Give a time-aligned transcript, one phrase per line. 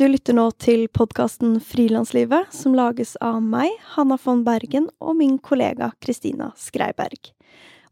[0.00, 3.68] Du lytter nå til podkasten Frilanslivet, som lages av meg,
[3.98, 7.34] Hanna von Bergen, og min kollega Kristina Skreiberg.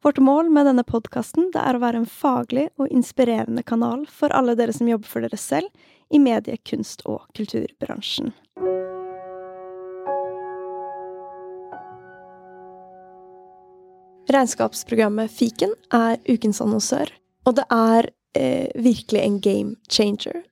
[0.01, 4.57] Vårt mål med denne podkasten er å være en faglig og inspirerende kanal for alle
[4.57, 5.69] dere som jobber for dere selv
[6.09, 8.33] i medie-, kunst- og kulturbransjen.
[14.33, 17.13] Regnskapsprogrammet Fiken er ukens annonsør,
[17.45, 20.47] og det er eh, virkelig en game changer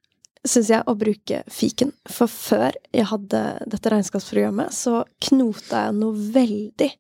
[0.50, 1.92] syns jeg, å bruke fiken.
[2.10, 6.90] For før jeg hadde dette regnskapsprogrammet, så knota jeg noe veldig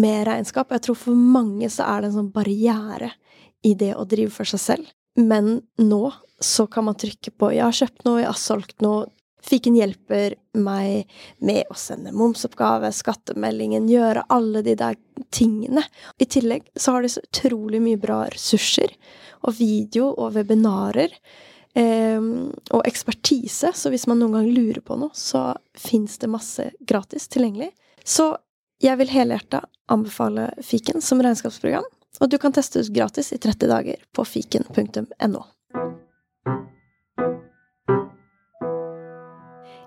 [0.00, 0.72] med regnskap.
[0.74, 3.12] Jeg tror for mange så er det en sånn barriere
[3.66, 4.92] i det å drive for seg selv.
[5.20, 6.02] Men nå
[6.40, 9.10] så kan man trykke på 'jeg har kjøpt noe, jeg har solgt noe'.
[9.42, 11.08] Fiken hjelper meg
[11.40, 14.96] med å sende momsoppgave, skattemeldingen, gjøre alle de der
[15.30, 15.84] tingene.
[16.20, 18.92] I tillegg så har de så utrolig mye bra ressurser,
[19.42, 21.08] og video og webinarer
[21.76, 23.70] og ekspertise.
[23.74, 27.70] Så hvis man noen gang lurer på noe, så fins det masse gratis tilgjengelig.
[28.04, 28.32] Så
[28.82, 31.86] jeg vil helhjerta anbefale Fiken som regnskapsprogram,
[32.20, 35.42] og du kan teste ut gratis i 30 dager på fiken.no.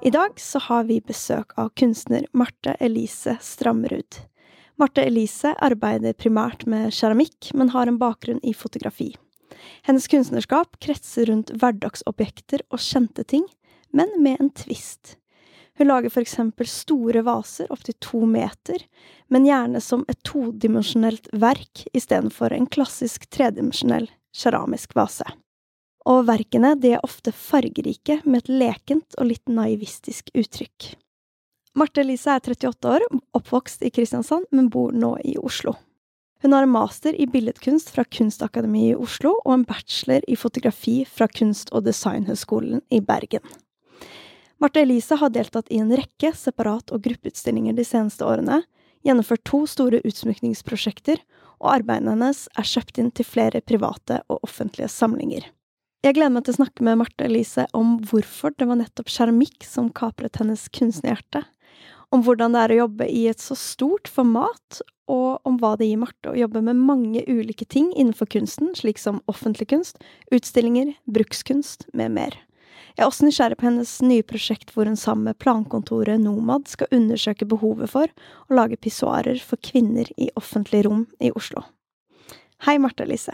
[0.04, 4.18] I dag så har vi besøk av kunstner Marte Elise Stramrud.
[4.76, 9.14] Marte Elise arbeider primært med keramikk, men har en bakgrunn i fotografi.
[9.88, 13.46] Hennes kunstnerskap kretser rundt hverdagsobjekter og kjente ting,
[13.94, 15.18] men med en tvist.
[15.78, 18.84] Hun lager for eksempel store vaser opptil to meter,
[19.34, 25.26] men gjerne som et todimensjonelt verk istedenfor en klassisk tredimensjonell keramisk vase.
[26.10, 30.92] Og verkene de er ofte fargerike med et lekent og litt naivistisk uttrykk.
[31.80, 35.74] Marte Elise er 38 år, oppvokst i Kristiansand, men bor nå i Oslo.
[36.44, 41.06] Hun har en master i billedkunst fra Kunstakademiet i Oslo og en bachelor i fotografi
[41.08, 43.46] fra Kunst- og designhøgskolen i Bergen.
[44.60, 48.60] Marte Elise har deltatt i en rekke separat- og gruppeutstillinger de seneste årene,
[49.08, 51.24] gjennomført to store utsmykningsprosjekter,
[51.64, 55.48] og arbeidene hennes er kjøpt inn til flere private og offentlige samlinger.
[56.04, 59.64] Jeg gleder meg til å snakke med Marte Elise om hvorfor det var nettopp keramikk
[59.64, 61.46] som kapret hennes kunstnerhjerte,
[62.12, 65.90] om hvordan det er å jobbe i et så stort format, og om hva det
[65.90, 70.00] gir Marte å jobbe med mange ulike ting innenfor kunsten, slik som offentlig kunst,
[70.32, 72.40] utstillinger, brukskunst med mer.
[72.94, 76.92] Jeg er også nysgjerrig på hennes nye prosjekt hvor hun sammen med plankontoret Nomad skal
[76.94, 78.12] undersøke behovet for
[78.48, 81.66] å lage pissoarer for kvinner i offentlig rom i Oslo.
[82.68, 83.34] Hei, Marte Elise.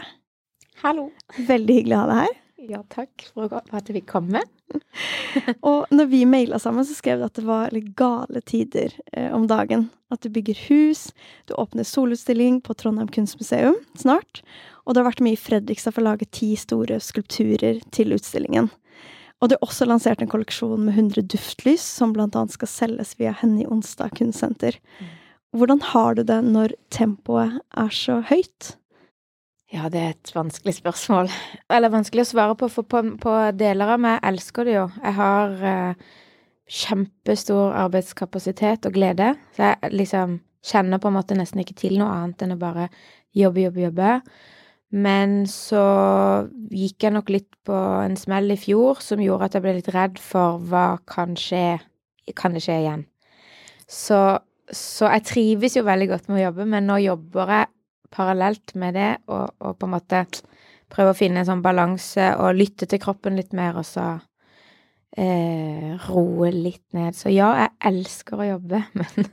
[0.80, 1.10] Hallo.
[1.36, 2.38] Veldig hyggelig å ha deg her.
[2.68, 4.42] Ja, takk for at jeg fikk komme.
[5.70, 9.30] og når vi maila sammen, så skrev du at det var litt gale tider eh,
[9.32, 9.86] om dagen.
[10.12, 11.08] At du bygger hus,
[11.48, 14.42] du åpner solutstilling på Trondheim kunstmuseum snart,
[14.84, 18.68] og du har vært med i Fredrikstad for å lage ti store skulpturer til utstillingen.
[19.40, 23.14] Og du har også lansert en kolleksjon med 100 duftlys, som blant annet skal selges
[23.16, 24.76] via Henny Onsdag kunstsenter.
[25.00, 25.14] Mm.
[25.56, 28.74] Hvordan har du det når tempoet er så høyt?
[29.70, 31.30] Ja, det er et vanskelig spørsmål.
[31.74, 34.86] Eller vanskelig å svare på, for på, på deler av meg elsker det jo.
[34.98, 36.08] Jeg har eh,
[36.70, 42.10] kjempestor arbeidskapasitet og glede, så jeg liksom kjenner på en måte nesten ikke til noe
[42.12, 42.88] annet enn å bare
[43.36, 44.18] jobbe, jobbe, jobbe.
[44.90, 45.84] Men så
[46.74, 49.90] gikk jeg nok litt på en smell i fjor som gjorde at jeg ble litt
[49.94, 51.78] redd for hva kan skje
[52.38, 53.00] Kan det skje igjen?
[53.90, 54.18] Så,
[54.70, 57.70] så jeg trives jo veldig godt med å jobbe, men nå jobber jeg
[58.14, 60.24] parallelt med det, og, og, på en måte
[60.90, 64.06] prøve å finne en sånn balanse og lytte til kroppen litt mer, og så
[65.16, 67.16] eh, roe litt ned.
[67.18, 69.30] Så ja, jeg elsker å jobbe, men,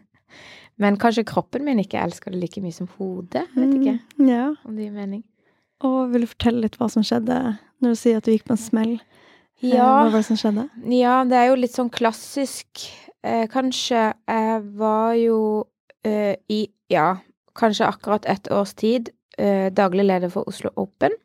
[0.81, 3.47] men kanskje kroppen min ikke elsker det like mye som hodet.
[3.55, 4.51] Vet ikke mm, ja.
[4.67, 5.25] om det gir mening.
[5.85, 7.37] Og vil du fortelle litt hva som skjedde
[7.83, 8.95] når du sier at du gikk på en smell?
[9.61, 9.85] Eh, ja.
[9.85, 10.67] Hva var det som skjedde?
[10.93, 12.87] Ja, det er jo litt sånn klassisk.
[13.25, 15.39] Eh, kanskje jeg var jo
[16.05, 17.17] eh, i Ja,
[17.57, 21.15] kanskje akkurat ett års tid eh, daglig leder for Oslo Open.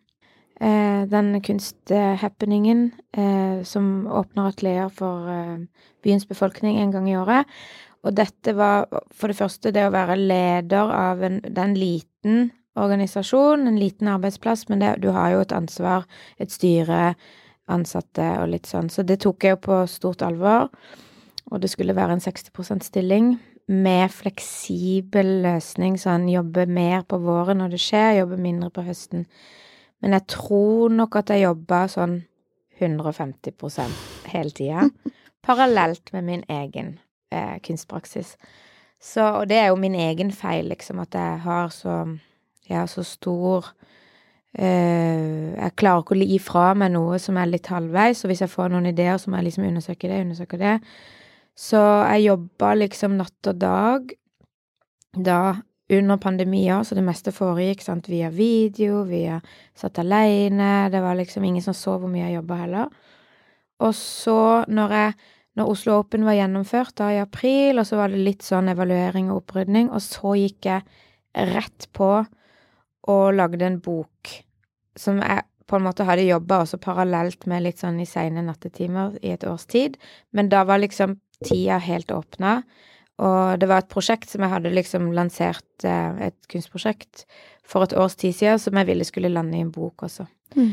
[0.60, 5.58] Eh, den kunsthappeningen eh, som åpner atelier for eh,
[6.04, 7.46] byens befolkning en gang i året.
[8.02, 13.66] Og dette var for det første det å være leder av en, den liten organisasjon,
[13.68, 16.06] en liten arbeidsplass, men det, du har jo et ansvar,
[16.38, 17.14] et styre,
[17.70, 18.90] ansatte og litt sånn.
[18.90, 20.70] Så det tok jeg jo på stort alvor.
[21.52, 23.34] Og det skulle være en 60% stilling
[23.70, 29.26] med fleksibel løsning, sånn jobbe mer på våren når det skjer, jobbe mindre på høsten.
[30.02, 32.18] Men jeg tror nok at jeg jobba sånn
[32.82, 34.88] 150% hele tida,
[35.46, 36.96] parallelt med min egen
[37.30, 38.34] eh, kunstpraksis.
[39.02, 42.18] Så, og det er jo min egen feil, liksom, at jeg har så
[42.68, 43.66] Jeg har så stor
[44.54, 48.44] eh, Jeg klarer ikke å gi fra meg noe som er litt halvveis, og hvis
[48.44, 50.76] jeg får noen ideer, så må jeg liksom undersøke det, undersøke det.
[51.58, 54.14] Så jeg jobba liksom natt og dag
[55.12, 55.42] da
[55.92, 59.42] under pandemier, så det meste foregikk sant, via video, via
[59.76, 62.94] satt aleine, det var liksom ingen som så hvor mye jeg jobba heller.
[63.82, 65.14] Og så, når jeg
[65.58, 69.28] når Oslo Open var gjennomført da i april, og så var det litt sånn evaluering
[69.28, 72.12] og opprydning, og så gikk jeg rett på
[73.12, 74.30] og lagde en bok
[74.96, 79.14] som jeg på en måte hadde jobba også parallelt med litt sånn i seine nattetimer
[79.24, 79.96] i et års tid,
[80.32, 82.60] men da var liksom tida helt åpna.
[83.22, 87.26] Og det var et prosjekt som jeg hadde liksom lansert, eh, et kunstprosjekt,
[87.62, 90.26] for et års tid siden, som jeg ville skulle lande i en bok også.
[90.56, 90.72] Mm.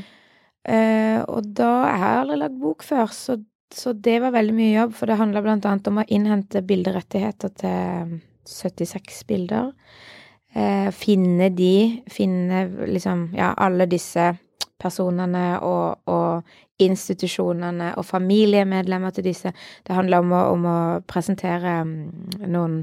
[0.69, 3.37] Uh, og da Jeg har aldri lagd bok før, så,
[3.71, 7.53] så, det var veldig mye jobb, for det handla blant annet om å innhente bilderettigheter
[7.61, 8.19] til
[8.49, 9.71] 76 bilder.
[10.55, 14.33] Uh, finne de, finne liksom, ja, alle disse
[14.79, 16.43] personene og, og
[16.79, 19.53] institusjonene og familiemedlemmer til disse.
[19.87, 20.77] Det handler om å, om å
[21.09, 22.79] presentere mm, noen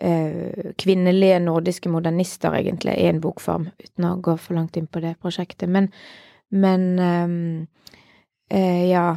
[0.00, 5.02] eh, kvinnelige nordiske modernister, egentlig, i en bokform, uten å gå for langt inn på
[5.04, 5.70] det prosjektet.
[5.70, 5.90] Men,
[6.50, 7.34] men eh,
[8.58, 9.08] eh, ja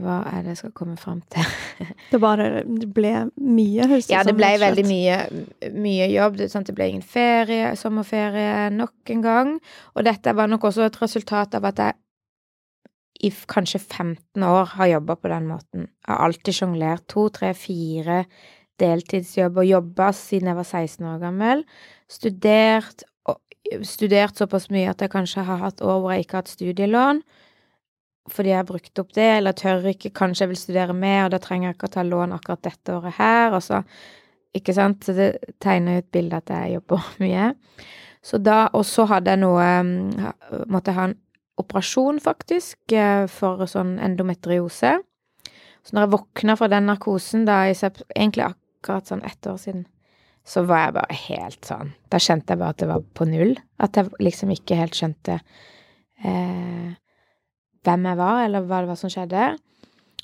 [0.00, 1.48] hva er det jeg skal komme fram til?
[2.12, 5.18] det bare det ble mye, høres det Ja, det ble veldig mye,
[5.74, 6.38] mye jobb.
[6.40, 6.68] Det, sant?
[6.70, 9.52] det ble ingen ferie, sommerferie nok en gang.
[9.96, 11.98] Og dette var nok også et resultat av at jeg
[13.22, 15.86] i kanskje 15 år har jobba på den måten.
[16.02, 18.24] Jeg har alltid sjonglert to, tre, fire
[18.82, 21.62] deltidsjobber, jobba siden jeg var 16 år gammel.
[22.10, 23.04] Studert,
[23.86, 27.22] studert såpass mye at jeg kanskje har hatt år hvor jeg ikke har hatt studielån
[28.30, 31.32] fordi jeg har brukt opp det, eller tør ikke, kanskje jeg vil studere mer, og
[31.34, 33.82] da trenger jeg ikke å ta lån akkurat dette året her, og så
[34.52, 35.00] Ikke sant?
[35.00, 37.54] Så det tegner jo et bilde at jeg jobber mye.
[38.22, 39.68] Så da Og så hadde jeg noe
[40.68, 41.16] Måtte jeg ha en
[41.60, 44.98] operasjon, faktisk, eh, for sånn endometriose.
[45.82, 49.86] Så når jeg våkna fra den narkosen, da i egentlig akkurat sånn ett år siden,
[50.44, 53.52] så var jeg bare helt sånn Da kjente jeg bare at det var på null.
[53.78, 55.38] At jeg liksom ikke helt skjønte
[56.24, 56.94] eh,
[57.82, 59.52] hvem jeg var, eller hva det var som skjedde.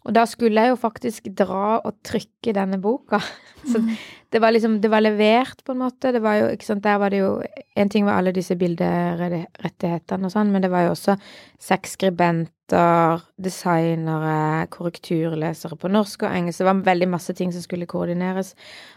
[0.08, 3.20] Og da skulle jeg jo faktisk dra og trykke denne boka.
[3.70, 3.90] Så mm.
[4.32, 6.12] det var liksom Det var levert, på en måte.
[6.12, 7.42] Det var jo, ikke sant, der var det jo
[7.76, 11.18] En ting var alle disse bilderettighetene og sånn, men det var jo også
[11.60, 16.62] seks skribenter, designere, korrekturlesere på norsk og engelsk.
[16.62, 18.54] Det var veldig masse ting som skulle koordineres.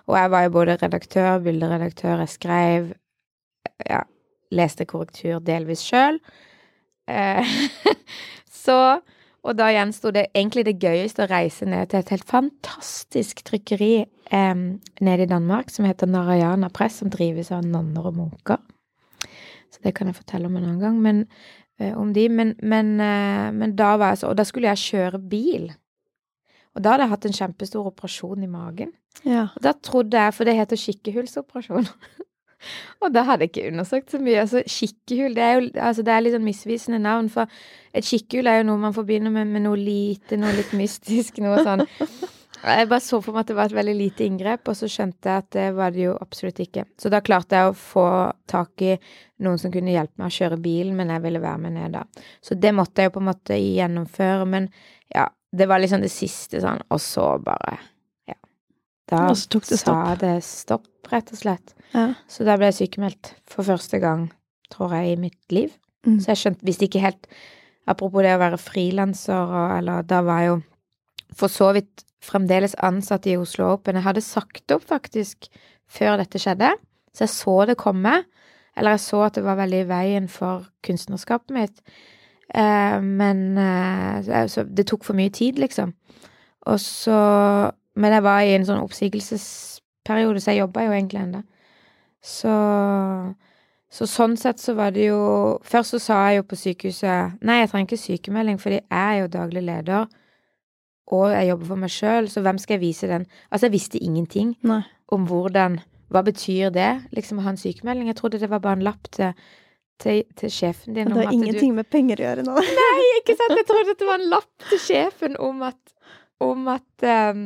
[0.07, 2.91] Og jeg var jo både redaktør, bilderedaktør, jeg skrev
[3.85, 4.03] Ja,
[4.53, 6.19] leste korrektur delvis sjøl.
[7.09, 7.57] Eh,
[8.63, 8.77] så
[9.41, 13.93] og da gjensto det egentlig det gøyeste å reise ned til et helt fantastisk trykkeri
[14.03, 14.61] eh,
[15.01, 18.61] nede i Danmark som heter Narayana Press, som drives av nonner og munker.
[19.71, 21.01] Så det kan jeg fortelle om en annen gang.
[21.01, 21.25] Men,
[21.79, 22.27] eh, om de.
[22.29, 25.71] Men, men, eh, men, da var jeg så Og da skulle jeg kjøre bil.
[26.75, 28.93] Og da hadde jeg hatt en kjempestor operasjon i magen.
[29.25, 29.49] Ja.
[29.55, 31.89] Og da trodde jeg, for det heter skikkehullsoperasjon
[33.03, 34.41] og da hadde jeg ikke undersøkt så mye.
[34.43, 37.61] Altså, kikkehull, det er jo altså, det er litt sånn misvisende navn, for
[37.95, 41.63] et kikkehull er jo noe man forbinder med, med noe lite, noe litt mystisk, noe
[41.65, 41.85] sånn.
[42.61, 45.31] Jeg bare så for meg at det var et veldig lite inngrep, og så skjønte
[45.31, 46.83] jeg at det var det jo absolutt ikke.
[47.01, 48.03] Så da klarte jeg å få
[48.49, 48.91] tak i
[49.41, 52.03] noen som kunne hjelpe meg å kjøre bilen, men jeg ville være med ned da.
[52.45, 54.69] Så det måtte jeg jo på en måte gjennomføre, men
[55.09, 55.25] ja,
[55.57, 57.79] det var liksom det siste sånn, og så bare
[59.11, 60.01] da og så tok det stopp.
[60.01, 61.73] sa det stopp, rett og slett.
[61.91, 62.05] Ja.
[62.31, 64.29] Så da ble jeg sykemeldt for første gang,
[64.71, 65.73] tror jeg, i mitt liv.
[66.07, 66.19] Mm.
[66.23, 67.27] Så jeg skjønte, visste ikke helt
[67.89, 70.57] Apropos det å være frilanser, eller da var jeg jo
[71.33, 73.97] for så vidt fremdeles ansatt i Oslo Open.
[73.97, 75.49] Jeg hadde sagt opp, faktisk,
[75.89, 76.69] før dette skjedde.
[77.11, 78.19] Så jeg så det komme.
[78.77, 81.81] Eller jeg så at det var veldig i veien for kunstnerskapet mitt.
[82.53, 84.29] Eh, men eh,
[84.69, 85.95] det tok for mye tid, liksom.
[86.69, 87.17] Og så
[87.95, 91.41] men jeg var i en sånn oppsigelsesperiode, så jeg jobba jo egentlig ennå.
[92.21, 92.53] Så,
[93.89, 95.21] så sånn sett så var det jo
[95.65, 99.15] Først så sa jeg jo på sykehuset Nei, jeg trenger ikke sykemelding, fordi jeg er
[99.23, 100.05] jo daglig leder,
[101.11, 104.03] og jeg jobber for meg sjøl, så hvem skal jeg vise den Altså, jeg visste
[104.03, 104.83] ingenting Nei.
[105.09, 105.79] om hvordan
[106.13, 108.11] Hva betyr det, liksom, å ha en sykemelding?
[108.11, 109.33] Jeg trodde det var bare en lapp til,
[110.03, 112.55] til, til sjefen din det har ingenting med penger å gjøre nå.
[112.77, 113.55] Nei, ikke sant?
[113.57, 115.79] Jeg trodde det var en lapp til sjefen om at,
[116.43, 117.45] om at um,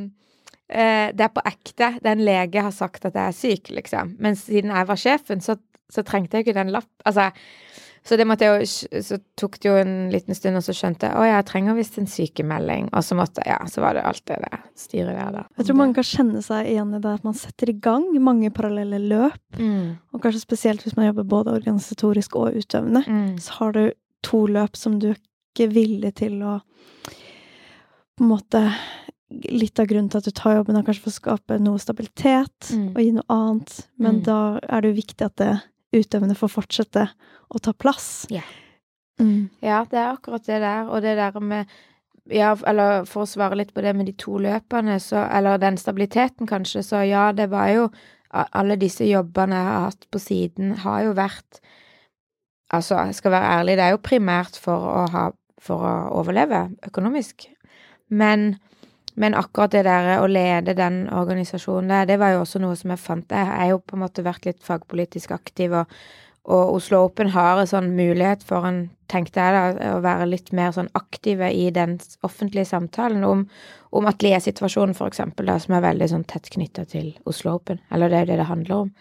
[0.70, 1.94] eh, det er på ekte.
[2.04, 4.16] Er lege har sagt at jeg er syk, liksom.
[4.20, 5.58] Men siden jeg var sjefen, så,
[5.92, 6.92] så trengte jeg ikke den lapp.
[7.06, 7.32] Altså,
[8.06, 11.10] så det måtte jeg jo Så tok det jo en liten stund, og så skjønte
[11.10, 12.90] jeg å, jeg trenger visst en sykemelding.
[12.94, 15.46] Og så måtte Ja, så var det alt det der styret der, da.
[15.58, 18.52] Jeg tror mange kan kjenne seg igjen i det at man setter i gang mange
[18.54, 19.42] parallelle løp.
[19.58, 19.96] Mm.
[20.14, 23.02] Og kanskje spesielt hvis man jobber både organisatorisk og utøvende.
[23.08, 23.32] Mm.
[23.42, 23.84] Så har du
[24.26, 26.60] to løp som du ikke er villig til å
[28.16, 28.60] På en måte
[29.52, 32.72] Litt av grunnen til at du tar jobben, er kanskje for å skape noe stabilitet
[32.72, 32.90] Mm.
[32.96, 34.24] og gi noe annet, men Mm.
[34.24, 35.62] da er det jo viktig at det
[35.94, 37.10] utøvende får fortsette
[37.54, 38.26] å ta plass.
[38.30, 38.42] Ja.
[39.20, 39.50] Mm.
[39.62, 40.90] Ja, det er akkurat det der.
[40.90, 41.68] Og det der med
[42.28, 45.78] Ja, eller for å svare litt på det med de to løpene, så Eller den
[45.78, 47.90] stabiliteten, kanskje, så ja, det var jo
[48.34, 51.60] Alle disse jobbene jeg har hatt på siden, har jo vært
[52.74, 56.76] Altså, jeg skal være ærlig, det er jo primært for å ha For å overleve
[56.88, 57.46] økonomisk.
[58.10, 58.58] Men
[59.16, 62.92] men akkurat det der å lede den organisasjonen der, det var jo også noe som
[62.92, 63.32] jeg fant.
[63.32, 65.94] Jeg har jo på en måte vært litt fagpolitisk aktiv, og,
[66.52, 68.82] og Oslo Open har en sånn mulighet for en,
[69.12, 71.96] tenkte jeg da, å være litt mer sånn aktive i den
[72.28, 73.46] offentlige samtalen om,
[73.96, 77.80] om ateliersituasjonen, for eksempel, da, som er veldig sånn tett knytta til Oslo Open.
[77.94, 78.92] Eller det er jo det det handler om.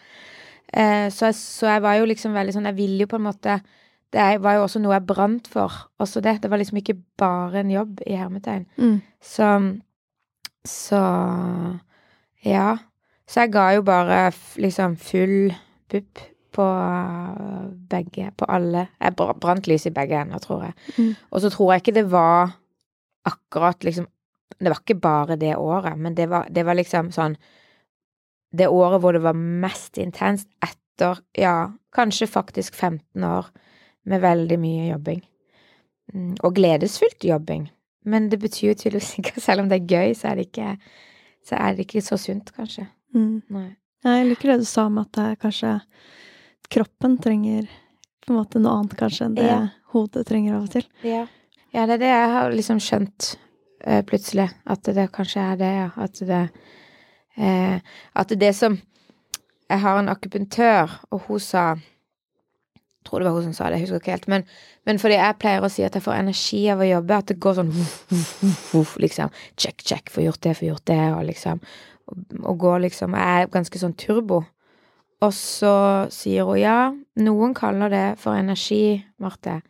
[0.73, 3.59] Eh, så, så jeg var jo liksom veldig sånn Jeg ville jo på en måte
[4.11, 6.39] Det var jo også noe jeg brant for, også det.
[6.43, 8.65] Det var liksom ikke bare en jobb, i hermetegn.
[8.79, 8.97] Mm.
[9.23, 9.51] Så
[10.69, 11.01] Så
[12.45, 12.69] ja.
[13.29, 15.53] Så jeg ga jo bare liksom full
[15.91, 16.21] pupp
[16.55, 18.87] på uh, begge, på alle.
[19.01, 20.77] Jeg brant lys i begge ender, tror jeg.
[20.99, 21.15] Mm.
[21.31, 22.55] Og så tror jeg ikke det var
[23.25, 24.11] akkurat liksom
[24.61, 27.35] Det var ikke bare det året, men det var, det var liksom sånn
[28.55, 33.49] Det året hvor det var mest intenst etter, ja, kanskje faktisk 15 år
[34.05, 35.25] med veldig mye jobbing.
[36.13, 37.67] Mm, Og gledesfullt jobbing.
[38.05, 40.75] Men det betyr jo tydeligvis ikke Selv om det er gøy, så er det ikke,
[41.45, 42.87] så det ikke så sunt, kanskje.
[43.15, 43.43] Mm.
[43.55, 43.71] Nei.
[44.05, 45.79] Jeg liker det du sa om at det kanskje
[46.73, 47.69] kroppen trenger
[48.25, 49.61] på en måte noe annet kanskje enn det Ja.
[49.95, 50.85] hodet trenger av og til.
[51.05, 51.27] Ja.
[51.73, 53.31] ja, det er det jeg har liksom skjønt
[53.85, 54.49] eh, plutselig.
[54.67, 55.89] At det kanskje er det, ja.
[55.97, 56.43] At det
[57.37, 57.81] eh,
[58.15, 58.81] At det som
[59.71, 61.75] Jeg har en akupunktør, og hun sa
[63.05, 64.29] tror det var hun som sa det, jeg husker ikke helt.
[64.33, 64.47] Men,
[64.89, 67.39] men fordi jeg pleier å si at jeg får energi av å jobbe, at det
[67.45, 67.73] går sånn
[69.05, 69.35] liksom.
[69.61, 71.65] Check, check, få gjort det, få gjort det, og liksom
[72.05, 74.43] Og, og går liksom Jeg er ganske sånn turbo.
[75.25, 75.75] Og så
[76.13, 76.79] sier hun ja,
[77.17, 79.63] noen kaller det for energi, Marte,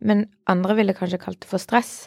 [0.00, 2.06] men andre ville kanskje kalt det for stress.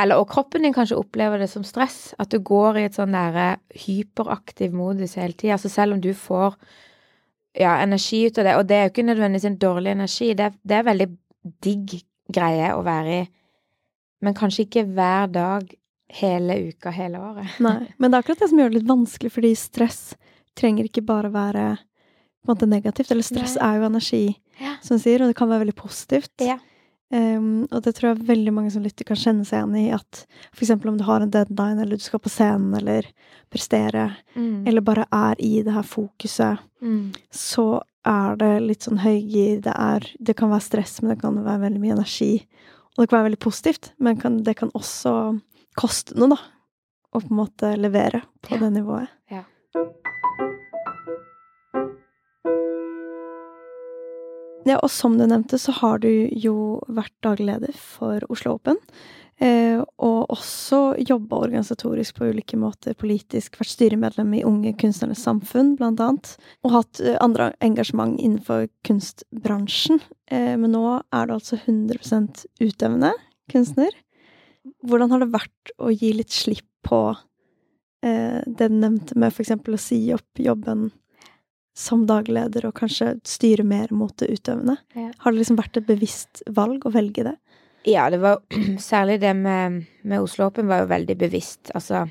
[0.00, 3.12] Eller, og kroppen din kanskje opplever det som stress, at du går i et sånn
[3.12, 5.58] derre hyperaktiv modus hele tida.
[5.58, 6.56] Altså selv om du får
[7.58, 10.44] ja, energi ut av det, og det er jo ikke nødvendigvis en dårlig energi, det
[10.50, 11.06] er, det er veldig
[11.64, 11.94] digg
[12.30, 13.28] greie å være i,
[14.22, 15.70] men kanskje ikke hver dag
[16.20, 17.56] hele uka, hele året.
[17.64, 17.88] Nei.
[17.98, 20.00] Men det er akkurat det som gjør det litt vanskelig, fordi stress
[20.58, 23.10] trenger ikke bare være på en måte negativt.
[23.14, 23.66] Eller stress Nei.
[23.68, 24.24] er jo energi,
[24.60, 24.74] Ja.
[24.84, 26.32] som du sier, og det kan være veldig positivt.
[26.44, 26.58] Ja.
[27.12, 29.90] Um, og det tror jeg veldig mange som lytter, kan kjenne seg igjen i.
[29.96, 30.24] At
[30.60, 33.08] eksempel om du har en deadline, eller du skal på scenen, eller
[33.50, 34.66] prestere, Mm.
[34.68, 37.12] eller bare er i det her fokuset, Mm.
[37.32, 39.60] så er det litt sånn høygir.
[39.62, 42.46] Det, er, det kan være stress, men det kan være veldig mye energi.
[42.96, 45.40] Og det kan være veldig positivt, men kan, det kan også
[45.76, 46.36] koste noe, da.
[47.12, 48.58] Å på en måte levere på Ja.
[48.58, 49.08] det nivået.
[49.30, 49.42] Ja.
[54.68, 58.76] Ja, og som du nevnte, så har du jo vært daglig leder for Oslo Open.
[59.40, 63.56] Eh, og også jobba organisatorisk på ulike måter politisk.
[63.56, 66.34] Vært styremedlem i Unge Kunstnernes Samfunn, blant annet.
[66.66, 70.02] Og hatt eh, andre engasjement innenfor kunstbransjen.
[70.28, 73.14] Eh, men nå er du altså 100% utøvende
[73.52, 73.96] kunstner.
[74.84, 77.02] Hvordan har det vært å gi litt slipp på
[78.00, 80.86] det du nevnte med eksempel å si opp jobben
[81.76, 84.76] som dagleder og kanskje styre mer mot det utøvende?
[84.96, 85.10] Ja.
[85.22, 87.36] Har det liksom vært et bevisst valg å velge det?
[87.88, 88.42] Ja, det var
[88.90, 91.72] særlig det med, med Oslo Open var jo veldig bevisst.
[91.74, 92.06] Altså,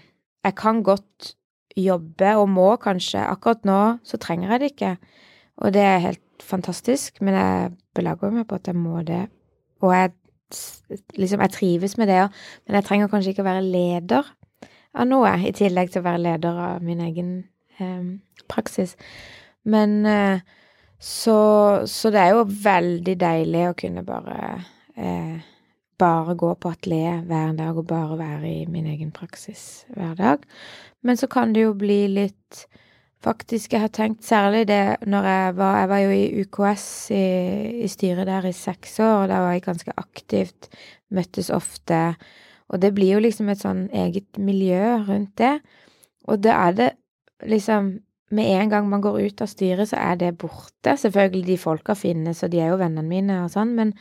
[0.46, 1.34] jeg kan godt
[1.78, 3.22] jobbe, og må kanskje.
[3.22, 4.96] Akkurat nå så trenger jeg det ikke.
[5.64, 9.26] Og det er helt fantastisk, men jeg belager meg på at jeg må det.
[9.84, 10.14] Og jeg
[11.18, 14.32] liksom, jeg trives med det òg, men jeg trenger kanskje ikke å være leder
[14.98, 17.34] av noe, i tillegg til å være leder av min egen
[17.78, 18.08] eh,
[18.50, 18.96] praksis.
[19.70, 20.42] Men eh,
[21.00, 21.40] så,
[21.88, 24.40] så det er jo veldig deilig å kunne bare
[25.00, 25.40] eh,
[26.00, 30.44] bare gå på atelier hver dag og bare være i min egen praksis hver dag.
[31.04, 32.66] Men så kan det jo bli litt
[33.24, 37.26] faktisk jeg har tenkt særlig det når jeg var Jeg var jo i UKS i,
[37.84, 40.70] i styret der i seks år, og da var jeg ganske aktivt,
[41.10, 42.16] møttes ofte.
[42.70, 45.58] Og det blir jo liksom et sånn eget miljø rundt det.
[46.28, 46.90] Og da er det
[47.48, 47.98] liksom
[48.36, 50.96] Med en gang man går ut av styret, så er det borte.
[51.02, 53.94] Selvfølgelig, de folka finnes, og de er jo vennene mine og sånn, men,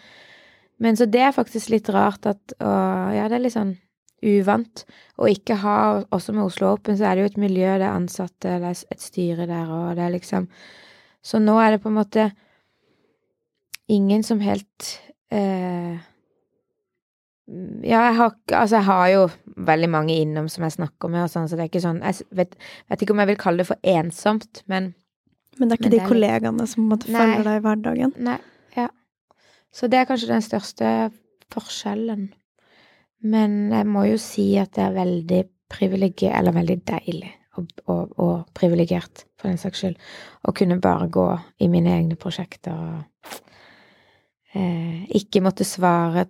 [0.82, 3.76] men så det er faktisk litt rart at Og ja, det er litt sånn
[4.25, 4.85] uvant
[5.18, 5.78] å ikke ha
[6.14, 8.85] Også med Oslo Open så er det jo et miljø, det er ansatte, det er
[8.94, 10.49] et styre der, og det er liksom
[11.23, 12.30] Så nå er det på en måte
[13.88, 14.88] ingen som helt
[15.32, 15.97] eh,
[17.49, 19.21] ja, jeg har, altså jeg har jo
[19.69, 22.26] veldig mange innom som jeg snakker med, og sånn, så det er ikke sånn Jeg
[22.37, 22.57] vet,
[22.90, 24.93] vet ikke om jeg vil kalle det for ensomt, men
[25.59, 28.12] Men det er ikke de er kollegaene litt- som måtte følger deg i hverdagen?
[28.28, 28.37] Nei.
[28.76, 28.88] Ja.
[29.73, 30.93] Så det er kanskje den største
[31.50, 32.28] forskjellen.
[33.25, 38.12] Men jeg må jo si at det er veldig privilegert, eller veldig deilig og, og,
[38.23, 39.97] og privilegert, for den saks skyld,
[40.47, 41.26] å kunne bare gå
[41.59, 43.40] i mine egne prosjekter og
[44.55, 46.28] eh, ikke måtte svare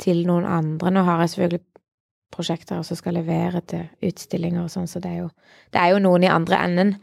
[0.00, 0.90] til noen andre.
[0.90, 1.64] Nå har jeg selvfølgelig
[2.34, 5.30] prosjekter som skal levere til utstillinger og sånn, så det er jo
[5.72, 6.96] Det er jo noen i andre enden,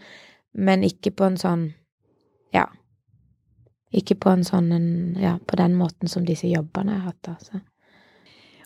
[0.54, 1.74] men ikke på en sånn
[2.54, 2.66] Ja.
[3.94, 7.28] Ikke på en sånn en, Ja, på den måten som disse jobbene jeg har hatt,
[7.28, 7.62] altså.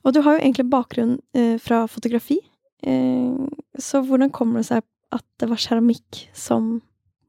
[0.04, 2.38] Og du har jo egentlig bakgrunn eh, fra fotografi.
[2.84, 3.34] Eh,
[3.78, 6.82] så hvordan kommer det seg at det var keramikk som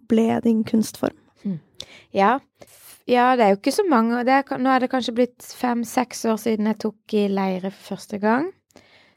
[0.08, 1.16] ble din kunstform?
[2.14, 2.38] Ja.
[3.06, 6.40] Ja, det er jo ikke så mange er, Nå er det kanskje blitt fem-seks år
[6.42, 8.48] siden jeg tok i leire for første gang.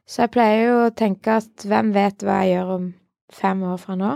[0.05, 2.86] Så jeg pleier jo å tenke at hvem vet hva jeg gjør om
[3.34, 4.12] fem år fra nå?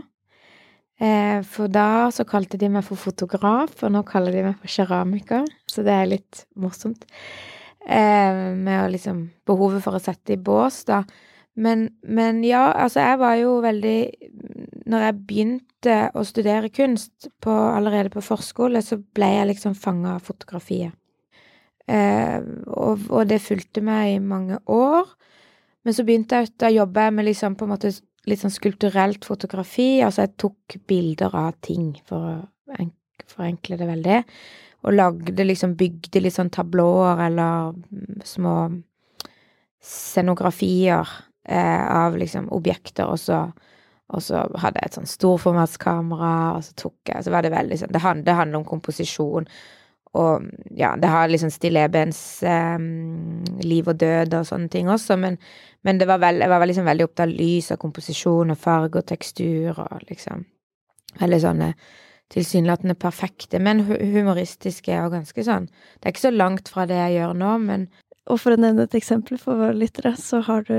[1.02, 4.70] Eh, for da så kalte de meg for fotograf, og nå kaller de meg for
[4.70, 5.50] keramiker.
[5.70, 7.06] Så det er litt morsomt.
[7.84, 11.02] Eh, med å liksom Behovet for å sette i bås, da.
[11.56, 13.98] Men, men ja, altså jeg var jo veldig
[14.90, 20.16] Når jeg begynte å studere kunst på, allerede på forskole, så ble jeg liksom fanga
[20.18, 20.96] av fotografiet.
[21.88, 22.40] Eh,
[22.72, 25.12] og, og det fulgte meg i mange år.
[25.84, 27.94] Men så begynte jeg Da jobba jeg med liksom på en måte
[28.30, 30.02] litt sånn skulpturelt fotografi.
[30.02, 32.88] Altså jeg tok bilder av ting, for å
[33.34, 34.22] forenkle det veldig.
[34.84, 38.56] Og lagde liksom Bygde litt sånn tablåer eller mm, små
[39.84, 41.08] scenografier
[41.46, 43.44] eh, av liksom objekter, og så,
[44.14, 47.80] og så hadde jeg et sånn storformatskamera, og så tok jeg Så var det veldig
[47.80, 49.48] sånn Det, hand, det handler om komposisjon.
[50.14, 50.44] Og
[50.78, 52.78] ja, det har liksom stillebens eh,
[53.66, 55.40] liv og død og sånne ting også, men,
[55.82, 59.02] men det var veld, jeg var liksom veldig opptatt av lys og komposisjon og farge
[59.02, 60.46] og tekstur og liksom
[61.20, 61.66] Veldig sånne
[62.34, 66.98] tilsynelatende perfekte, men hu- humoristiske og ganske sånn Det er ikke så langt fra det
[66.98, 67.84] jeg gjør nå, men
[68.32, 70.76] Og for å nevne et eksempel for våre lyttere, så har du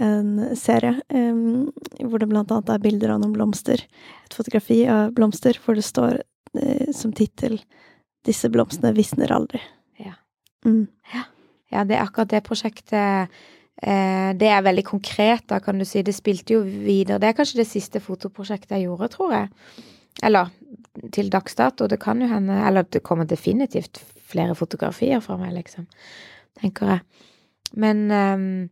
[0.00, 1.66] en serie um,
[2.00, 3.82] hvor det blant annet er bilder av noen blomster.
[4.24, 7.60] Et fotografi av blomster hvor det står uh, som tittel
[8.26, 9.60] 'Disse blomstene visner aldri'.
[10.02, 10.16] Ja.
[10.64, 10.88] Mm.
[11.70, 13.36] Ja, det er akkurat det prosjektet
[13.76, 16.00] Uh, Det er veldig konkret, da, kan du si.
[16.00, 17.18] Det spilte jo videre.
[17.20, 19.50] Det er kanskje det siste fotoprosjektet jeg gjorde, tror jeg.
[20.24, 20.48] Eller
[21.12, 21.84] til dags dato.
[21.86, 25.86] Det kan jo hende Eller det kommer definitivt flere fotografier fra meg, liksom.
[26.60, 27.00] Tenker jeg.
[27.76, 28.68] Men ehm,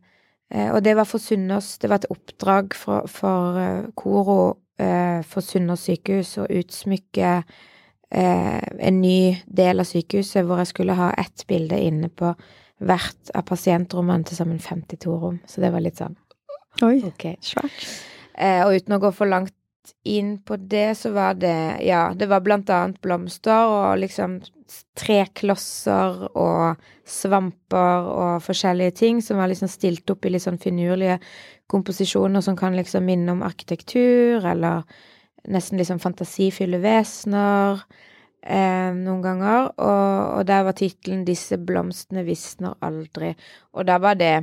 [0.51, 4.37] eh, Og det var for Sunnaas Det var et oppdrag for, for eh, Koro
[4.79, 7.39] eh, for Sunnaas sykehus å utsmykke
[8.15, 12.29] en ny del av sykehuset hvor jeg skulle ha ett bilde inne på
[12.85, 15.39] hvert av pasientrommene, til sammen 52 rom.
[15.49, 16.15] Så det var litt sånn
[16.85, 17.35] Oi, Okay.
[17.43, 17.81] svært.
[18.37, 19.51] Og uten å gå for langt
[20.03, 24.39] inn på det, så var det Ja, det var blant annet blomster og liksom
[24.97, 31.19] treklosser og svamper og forskjellige ting som var liksom stilt opp i litt sånn finurlige
[31.71, 34.83] komposisjoner som kan liksom minne om arkitektur, eller
[35.49, 37.81] nesten liksom fantasifulle vesener
[38.41, 39.71] eh, noen ganger.
[39.77, 43.35] Og, og der var tittelen 'Disse blomstene visner aldri'.
[43.73, 44.35] Og da var det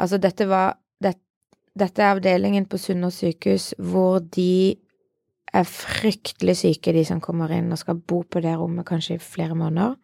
[0.00, 1.18] Altså, dette var det,
[1.78, 4.76] Dette er avdelingen på Sunnaas sykehus hvor de
[5.54, 9.22] er fryktelig syke, de som kommer inn og skal bo på det rommet kanskje i
[9.22, 9.96] flere måneder,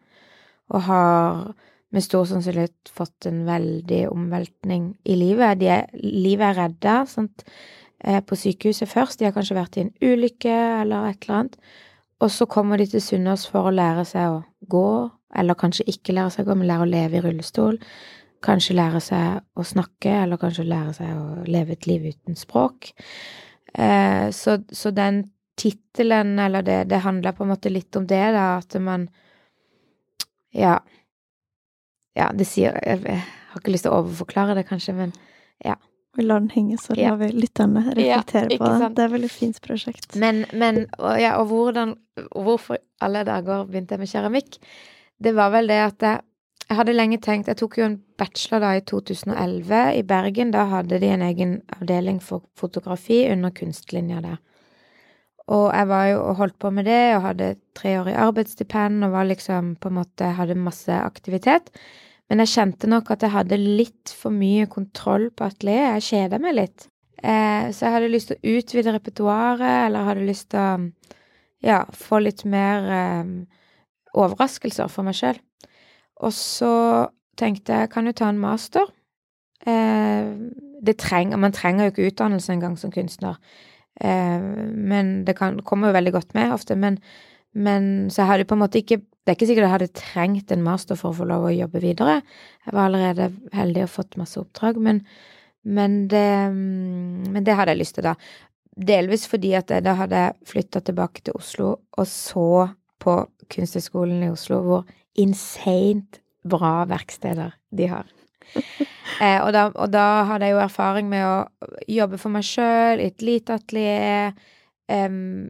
[0.75, 1.41] og har
[1.95, 5.59] med stor sannsynlighet fått en veldig omveltning i livet.
[5.61, 7.45] De er, livet er redda, sant,
[8.03, 9.19] eh, på sykehuset først.
[9.19, 11.55] De har kanskje vært i en ulykke eller et eller annet.
[12.19, 14.89] Og så kommer de til Sunnaas for å lære seg å gå,
[15.37, 17.79] eller kanskje ikke lære seg å gå, men lære å leve i rullestol.
[18.45, 22.91] Kanskje lære seg å snakke, eller kanskje lære seg å leve et liv uten språk.
[23.73, 25.23] Eh, så, så den
[25.57, 29.09] tittelen, eller det, det handler på en måte litt om det, da, at man
[30.53, 30.79] Ja.
[32.17, 35.13] Ja, det sier Jeg, jeg har ikke lyst til å overforklare det, kanskje, men
[35.65, 35.77] ja.
[36.17, 38.87] Vi lar den henge, så lar vi lytterne reflektere ja, på det.
[38.97, 40.15] Det er et veldig fint prosjekt.
[40.17, 41.93] Men, men og, ja, og hvordan
[42.31, 44.57] og Hvorfor alle dager begynte jeg med keramikk?
[45.21, 46.23] Det var vel det at jeg,
[46.67, 50.51] jeg hadde lenge tenkt Jeg tok jo en bachelor da i 2011 i Bergen.
[50.51, 54.41] Da hadde de en egen avdeling for fotografi under kunstlinja der.
[55.47, 59.29] Og jeg var jo og holdt på med det, og hadde treårig arbeidsstipend og var
[59.29, 61.71] liksom på en måte Hadde masse aktivitet.
[62.27, 66.01] Men jeg kjente nok at jeg hadde litt for mye kontroll på atelieret.
[66.01, 66.89] Jeg kjeda meg litt.
[67.23, 70.89] Eh, så jeg hadde lyst til å utvide repertoaret, eller hadde lyst til å
[71.63, 73.31] ja, få litt mer eh,
[74.19, 75.39] overraskelser for meg sjøl.
[76.25, 76.73] Og så
[77.37, 78.89] tenkte jeg, kan jo ta en master.
[79.67, 80.29] Eh,
[80.85, 83.37] det trenger, man trenger jo ikke utdannelse engang som kunstner.
[84.01, 84.41] Eh,
[84.73, 86.77] men det kan, kommer jo veldig godt med ofte.
[86.79, 86.99] Men,
[87.53, 90.51] men så jeg hadde på en måte ikke Det er ikke sikkert jeg hadde trengt
[90.55, 92.21] en master for å få lov å jobbe videre.
[92.63, 95.01] Jeg var allerede heldig og fått masse oppdrag, men,
[95.67, 98.13] men, det, men det hadde jeg lyst til da.
[98.87, 102.69] Delvis fordi at jeg da hadde flytta tilbake til Oslo og så
[103.01, 103.19] på
[103.53, 108.13] Kunsthøgskolen i Oslo hvor insane bra verksteder de har.
[109.17, 112.99] Eh, og, da, og da hadde jeg jo erfaring med å jobbe for meg sjøl
[113.01, 114.35] i et lite atelier.
[114.85, 115.47] Um,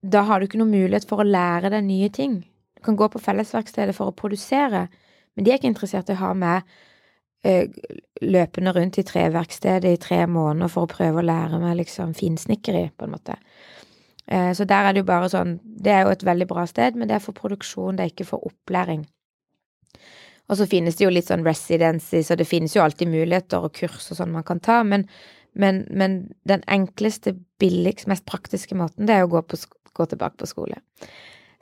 [0.00, 2.38] da har du ikke noen mulighet for å lære deg nye ting.
[2.78, 4.86] Du kan gå på fellesverkstedet for å produsere,
[5.34, 6.72] men de er ikke interessert i å ha med
[7.44, 7.68] eh,
[8.24, 12.88] løpende rundt i treverkstedet i tre måneder for å prøve å lære meg liksom finsnekkeri,
[12.96, 13.36] på en måte.
[14.30, 16.96] Eh, så der er det jo bare sånn Det er jo et veldig bra sted,
[16.96, 19.04] men det er for produksjon, det er ikke for opplæring.
[20.50, 23.74] Og så finnes det jo litt sånn residency, og det finnes jo alltid muligheter og
[23.78, 25.06] kurs og sånn man kan ta, men,
[25.54, 26.16] men, men
[26.48, 29.58] den enkleste, billigst, mest praktiske måten, det er å gå, på,
[29.96, 30.80] gå tilbake på skole.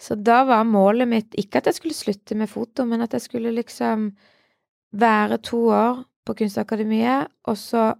[0.00, 3.26] Så da var målet mitt ikke at jeg skulle slutte med foto, men at jeg
[3.26, 4.10] skulle liksom
[4.96, 7.92] være to år på Kunstakademiet, og så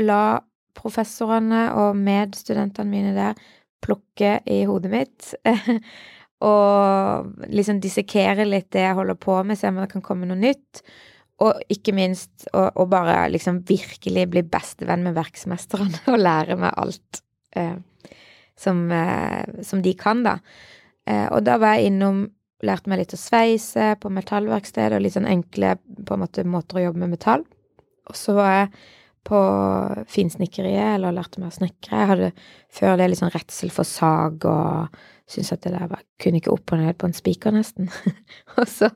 [0.00, 0.40] la
[0.78, 3.36] professorene og medstudentene mine der
[3.82, 5.32] plukke i hodet mitt.
[6.42, 10.40] og liksom dissekere litt det jeg holder på med, se om det kan komme noe
[10.40, 10.82] nytt.
[11.42, 17.22] Og ikke minst å, bare liksom virkelig bli bestevenn med verksmesterne og lære meg alt
[17.58, 17.78] eh,
[18.58, 20.38] som, eh, som de kan, da.
[21.08, 22.28] Eh, og da var jeg innom
[22.62, 26.78] Lærte meg litt å sveise på metallverksted og litt sånn enkle på en måte, måter
[26.78, 27.42] å jobbe med metall.
[28.06, 28.68] Og så var jeg
[29.26, 29.40] på
[30.10, 31.98] finsnikkeriet, eller lærte meg å snekre.
[32.00, 32.30] Jeg hadde
[32.72, 36.52] før det litt sånn redsel for sag og syntes at det der var Kunne ikke
[36.54, 37.90] opp og ned på en spiker, nesten.
[38.58, 38.90] og, så,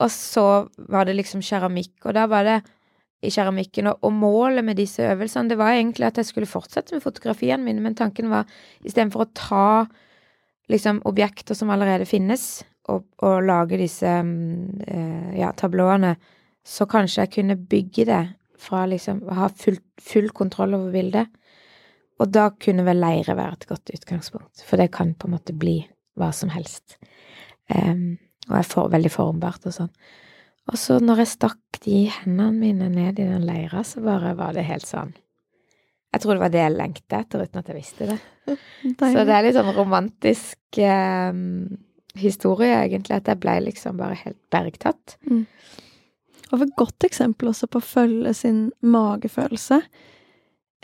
[0.00, 0.46] og så
[0.92, 2.58] var det liksom keramikk, og da var det
[3.22, 3.88] i keramikken.
[3.92, 7.64] Og, og målet med disse øvelsene, det var egentlig at jeg skulle fortsette med fotografiene
[7.64, 8.50] mine, men tanken var
[8.84, 9.66] istedenfor å ta
[10.72, 16.16] liksom objekter som allerede finnes, og, og lage disse mm, eh, ja, tablåene,
[16.66, 18.22] så kanskje jeg kunne bygge det
[18.62, 21.30] fra liksom å ha full, full kontroll over bildet.
[22.22, 25.54] Og da kunne vel leire være et godt utgangspunkt, for det kan på en måte
[25.58, 25.80] bli
[26.18, 26.98] hva som helst.
[27.72, 28.20] Um,
[28.50, 29.90] og er for, veldig formbart og sånn.
[30.70, 34.54] Og så når jeg stakk de hendene mine ned i den leira, så bare var
[34.54, 35.10] det helt sånn
[36.12, 38.18] Jeg tror det var det jeg lengta etter, uten at jeg visste det.
[39.00, 41.70] Så det er litt sånn romantisk um,
[42.20, 45.16] historie, egentlig, at jeg ble liksom bare helt bergtatt.
[46.52, 49.80] Og et godt eksempel også på å følge sin magefølelse.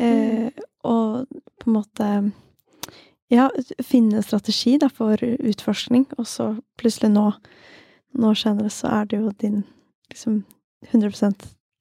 [0.00, 0.48] Eh,
[0.86, 1.26] og
[1.60, 2.32] på en måte
[3.30, 3.50] Ja,
[3.84, 6.46] finne strategi da, for utforskning, og så
[6.80, 7.26] plutselig nå,
[8.16, 9.58] nå senere, så er det jo din
[10.08, 10.38] liksom
[10.94, 11.34] 100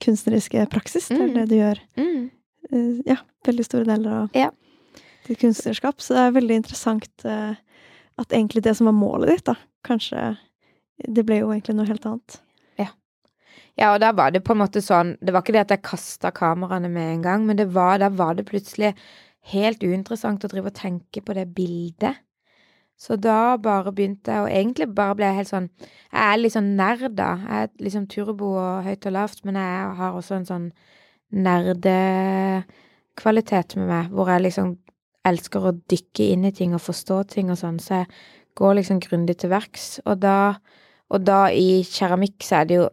[0.03, 1.07] kunstneriske praksis.
[1.07, 1.33] Det er Mm.
[1.37, 1.79] det du gjør.
[1.95, 2.31] Mm.
[2.73, 4.49] eh, ja, veldig store deler av Ja.
[5.25, 6.01] ditt kunstnerskap.
[6.01, 7.55] Så det er veldig interessant eh,
[8.19, 10.37] at egentlig det som var målet ditt, da, kanskje
[11.07, 12.41] Det ble jo egentlig noe helt annet.
[13.77, 15.85] Ja, og da var det på en måte sånn Det var ikke det at jeg
[15.85, 18.91] kasta kameraene med en gang, men det var, da var det plutselig
[19.53, 22.15] helt uinteressant å drive og tenke på det bildet.
[22.97, 26.55] Så da bare begynte jeg, og egentlig bare ble jeg helt sånn Jeg er litt
[26.55, 27.29] sånn nerd, da.
[27.45, 30.67] Jeg er liksom turbo og høyt og lavt, men jeg har også en sånn
[31.45, 34.67] nerdekvalitet med meg, hvor jeg liksom
[35.27, 38.07] elsker å dykke inn i ting og forstå ting og sånn, så jeg
[38.57, 39.85] går liksom grundig til verks.
[40.07, 40.37] Og da,
[41.13, 42.85] og da i keramikk så er det jo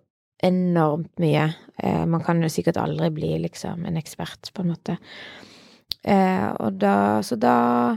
[0.44, 1.48] enormt mye.
[1.78, 4.98] Eh, man kan jo sikkert aldri bli liksom en ekspert, på en måte.
[6.04, 7.96] Eh, og da Så da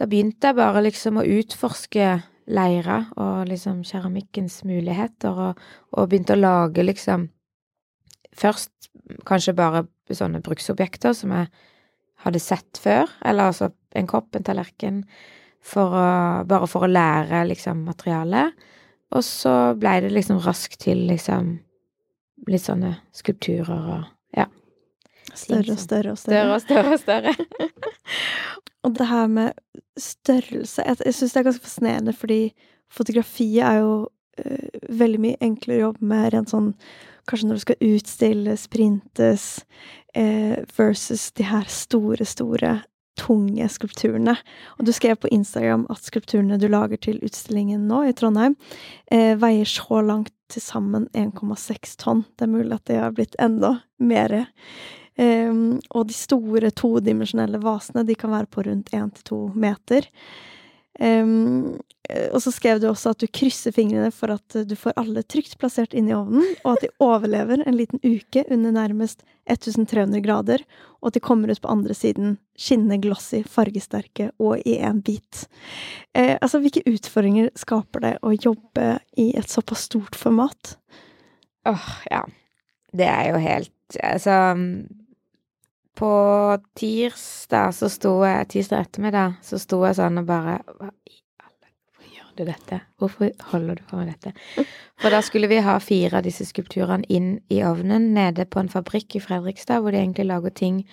[0.00, 5.58] Da begynte jeg bare liksom å utforske leira og liksom keramikkens muligheter, og,
[5.92, 7.28] og begynte å lage liksom
[8.32, 8.70] Først
[9.26, 11.50] kanskje bare sånne bruksobjekter som jeg
[12.24, 15.02] hadde sett før, eller altså en kopp, en tallerken,
[15.60, 16.06] for å,
[16.48, 18.54] bare for å lære liksom materialet.
[19.10, 21.56] Og så blei det liksom raskt til liksom
[22.48, 24.46] litt sånne skulpturer og ja.
[25.34, 26.54] Større og større og Større større.
[26.54, 27.34] og større og større.
[28.80, 29.52] Og det her med
[30.00, 32.40] størrelse Jeg, jeg syns det er ganske fascinerende, fordi
[32.88, 34.08] fotografiet er jo
[34.40, 36.70] uh, veldig mye enklere å jobbe med rent sånn
[37.28, 39.42] Kanskje når det skal utstilles, printes,
[40.16, 42.70] eh, versus de her store, store,
[43.20, 44.34] tunge skulpturene.
[44.78, 48.56] Og du skrev på Instagram at skulpturene du lager til utstillingen nå i Trondheim,
[49.12, 52.24] eh, veier så langt til sammen 1,6 tonn.
[52.36, 54.34] Det er mulig at det har blitt enda mer.
[55.20, 55.52] Eh,
[55.90, 60.08] og de store todimensjonelle vasene de kan være på rundt 1-2 meter.
[60.98, 61.78] Um,
[62.34, 65.54] og så skrev du også at du krysser fingrene for at du får alle trygt
[65.60, 70.64] plassert inn i ovnen, og at de overlever en liten uke under nærmest 1300 grader,
[71.00, 75.46] og at de kommer ut på andre siden skinnende glossy, fargesterke og i én bit.
[76.16, 80.76] Eh, altså, hvilke utfordringer skaper det å jobbe i et såpass stort format?
[81.68, 82.24] Åh, ja.
[82.90, 84.32] Det er jo helt Altså
[85.98, 86.12] På
[86.78, 91.72] tirsdag så sto jeg Tirsdag ettermiddag så sto jeg sånn og bare Hva i alle
[91.90, 92.80] Hvorfor gjør du dette?
[93.00, 94.66] Hvorfor holder du på med dette?
[95.00, 98.70] For da skulle vi ha fire av disse skulpturene inn i ovnen nede på en
[98.72, 100.84] fabrikk i Fredrikstad, hvor de egentlig lager ting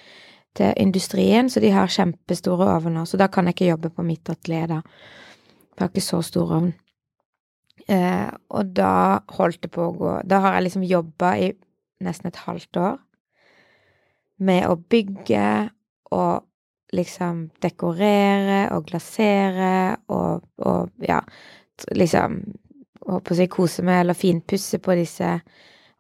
[0.57, 3.05] til industrien, så de har kjempestore ovner.
[3.05, 4.79] Så da kan jeg ikke jobbe på mitt atelier, da.
[5.75, 6.71] For jeg har ikke så stor ovn.
[7.87, 11.51] Eh, og da holdt det på å gå Da har jeg liksom jobba i
[12.03, 12.97] nesten et halvt år
[14.43, 15.47] med å bygge
[16.15, 16.45] og
[16.95, 21.21] liksom dekorere og glasere og, og ja,
[21.95, 22.41] liksom,
[23.07, 25.29] Håper å si kose med eller finpusse på disse.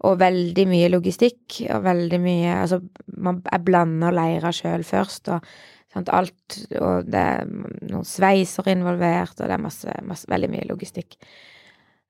[0.03, 2.81] Og veldig mye logistikk og veldig mye Altså,
[3.23, 5.45] man, jeg blander leira sjøl først, og
[5.93, 10.67] sant, alt Og det er noen sveiser involvert, og det er masse, masse Veldig mye
[10.67, 11.15] logistikk.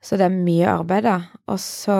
[0.01, 1.19] Så det er mye arbeid, da.
[1.45, 1.99] Og så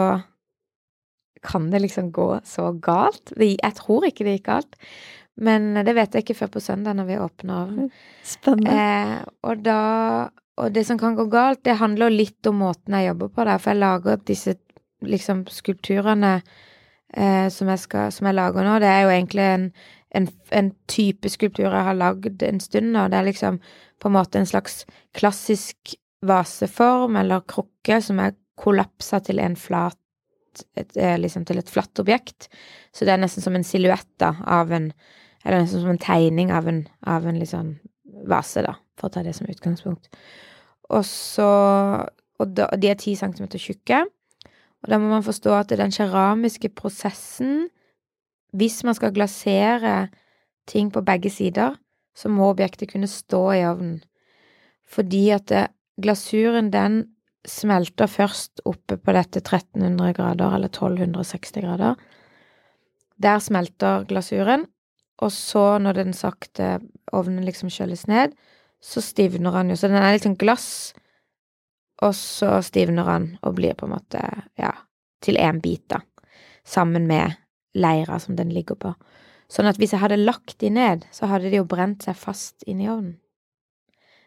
[1.44, 3.34] kan det liksom gå så galt.
[3.38, 4.78] Jeg tror ikke det gikk galt,
[5.38, 7.90] men det vet jeg ikke før på søndag når vi åpner ovnen.
[8.26, 8.74] Spennende.
[8.74, 9.80] Eh, og da
[10.58, 13.60] Og det som kan gå galt, det handler litt om måten jeg jobber på der,
[13.62, 14.56] for jeg lager disse
[15.06, 16.42] liksom skulpturene
[17.14, 19.68] eh, som, jeg skal, som jeg lager nå, det er jo egentlig en,
[20.18, 23.06] en, en type skulptur jeg har lagd en stund nå.
[23.14, 23.60] Det er liksom
[24.02, 25.94] på en måte en slags klassisk
[26.26, 30.00] vaseform eller krukke som er kollapsa til en flat
[30.76, 32.48] et, eh, liksom til et flatt objekt.
[32.94, 34.94] Så det er nesten som en silhuett av en
[35.46, 37.80] Eller nesten som en tegning av en, av en sånn
[38.28, 40.10] vase, da, for å ta det som utgangspunkt.
[40.90, 42.08] Og så
[42.40, 44.04] Og da, de er ti centimeter tjukke.
[44.84, 47.70] Og da må man forstå at den keramiske prosessen
[48.54, 50.10] Hvis man skal glasere
[50.68, 51.76] ting på begge sider,
[52.16, 54.02] så må objektet kunne stå i ovnen.
[54.88, 55.68] Fordi at det,
[56.02, 57.17] glasuren, den
[57.48, 61.96] smelter først oppe på dette 1300 grader, eller 1260 grader.
[63.22, 64.68] Der smelter glasuren,
[65.22, 66.78] og så, når den sakte
[67.16, 68.36] ovnen liksom kjøles ned,
[68.84, 69.78] så stivner han jo.
[69.80, 70.94] Så den er liksom glass,
[72.06, 74.22] og så stivner han og blir på en måte,
[74.60, 74.74] ja,
[75.26, 76.04] til én bit, da.
[76.68, 77.38] Sammen med
[77.78, 78.94] leira som den ligger på.
[79.50, 82.68] Sånn at hvis jeg hadde lagt de ned, så hadde de jo brent seg fast
[82.68, 83.16] inni ovnen.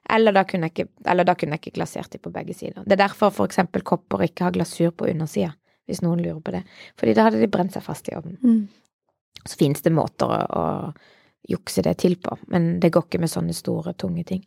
[0.08, 2.82] Eller da kunne jeg ikke, eller da kunne jeg ikke glasert de på begge sider.
[2.86, 5.52] Det er derfor for eksempel kopper ikke har glasur på undersida,
[5.86, 6.62] hvis noen lurer på det.
[6.98, 8.38] Fordi da hadde de brent seg fast i ovnen.
[8.40, 9.42] Mm.
[9.44, 13.32] Så finnes det måter å, å jukse det til på, men det går ikke med
[13.32, 14.42] sånne store, tunge ting.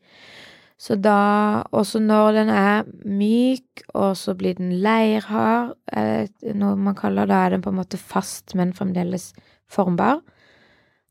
[0.84, 6.98] Så da, også når den er myk, og så blir den leirhard, eh, noe man
[6.98, 9.32] kaller da er den på en måte fast, men fremdeles
[9.72, 10.20] formbar.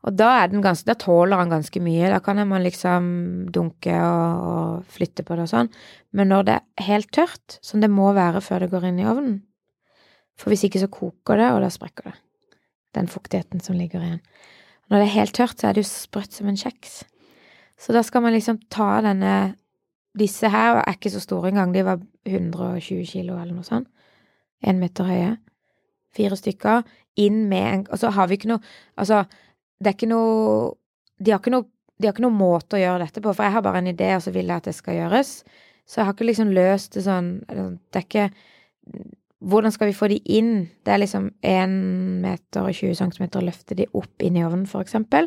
[0.03, 2.11] Og da ganske, da tåler den ganske mye.
[2.11, 3.05] Da kan man liksom
[3.55, 5.71] dunke og, og flytte på det og sånn.
[6.11, 9.07] Men når det er helt tørt, som det må være før det går inn i
[9.07, 9.41] ovnen
[10.35, 12.17] For hvis ikke så koker det, og da sprekker det.
[12.99, 14.21] Den fuktigheten som ligger igjen.
[14.91, 17.05] Når det er helt tørt, så er det jo sprøtt som en kjeks.
[17.79, 19.57] Så da skal man liksom ta denne
[20.12, 21.71] Disse her er ikke så store engang.
[21.73, 23.87] De var 120 kilo eller noe sånt.
[24.61, 25.31] Én meter høye.
[26.12, 26.83] Fire stykker.
[27.17, 28.61] Inn med en Og så har vi ikke noe
[28.97, 29.23] Altså,
[29.83, 30.73] det er ikke noe
[31.18, 31.68] De har ikke noe
[32.03, 34.09] de har ikke noen måte å gjøre dette på, for jeg har bare en idé,
[34.16, 35.29] og så vil jeg at det skal gjøres.
[35.87, 38.29] Så jeg har ikke liksom løst det sånn Det er ikke
[39.42, 40.68] Hvordan skal vi få de inn?
[40.87, 41.73] Det er liksom 1
[42.23, 45.27] meter og 20 centimeter å løfte de opp inn i ovnen, for eksempel.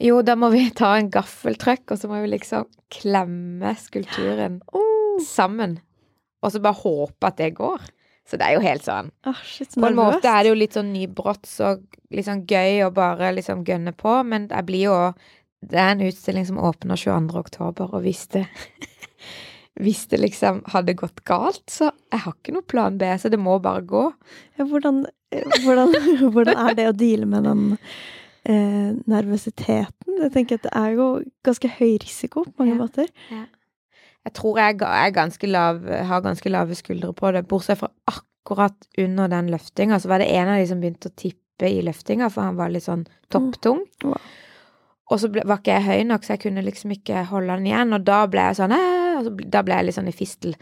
[0.00, 5.20] Jo, da må vi ta en gaffeltrøkk, og så må vi liksom klemme skulpturen Oh,
[5.20, 5.76] sammen.
[6.40, 7.84] Og så bare håpe at det går.
[8.28, 10.76] Så det er jo helt sånn Oh, shit, På en måte er det jo litt
[10.76, 11.82] sånn nybrotts og
[12.14, 14.98] litt sånn gøy å bare liksom gønne på, men jeg blir jo
[15.62, 17.34] Det er en utstilling som åpner 22.
[17.38, 18.46] oktober, og hvis det
[19.82, 23.38] Hvis det liksom hadde gått galt, så jeg har ikke noe plan B, så det
[23.40, 24.02] må bare gå.
[24.60, 25.06] Ja, hvordan
[25.64, 25.94] hvordan,
[26.34, 27.62] hvordan er det å deale med den
[28.44, 30.18] eh, nervøsiteten?
[30.20, 31.06] Jeg tenker at det er jo
[31.48, 32.80] ganske høy risiko på mange Ja.
[32.82, 33.08] måter.
[34.26, 38.76] Jeg tror jeg er ganske lav, har ganske lave skuldre på det, bortsett fra akkurat
[38.98, 39.98] under den løftinga.
[39.98, 42.70] Så var det en av de som begynte å tippe i løftinga, for han var
[42.70, 43.04] litt sånn
[43.34, 43.82] topptung.
[44.06, 44.18] Wow.
[45.12, 47.68] Og så ble, var ikke jeg høy nok, så jeg kunne liksom ikke holde den
[47.68, 47.92] igjen.
[47.96, 48.78] Og da ble jeg sånn
[49.22, 50.54] så ble, Da ble jeg litt sånn i fistel.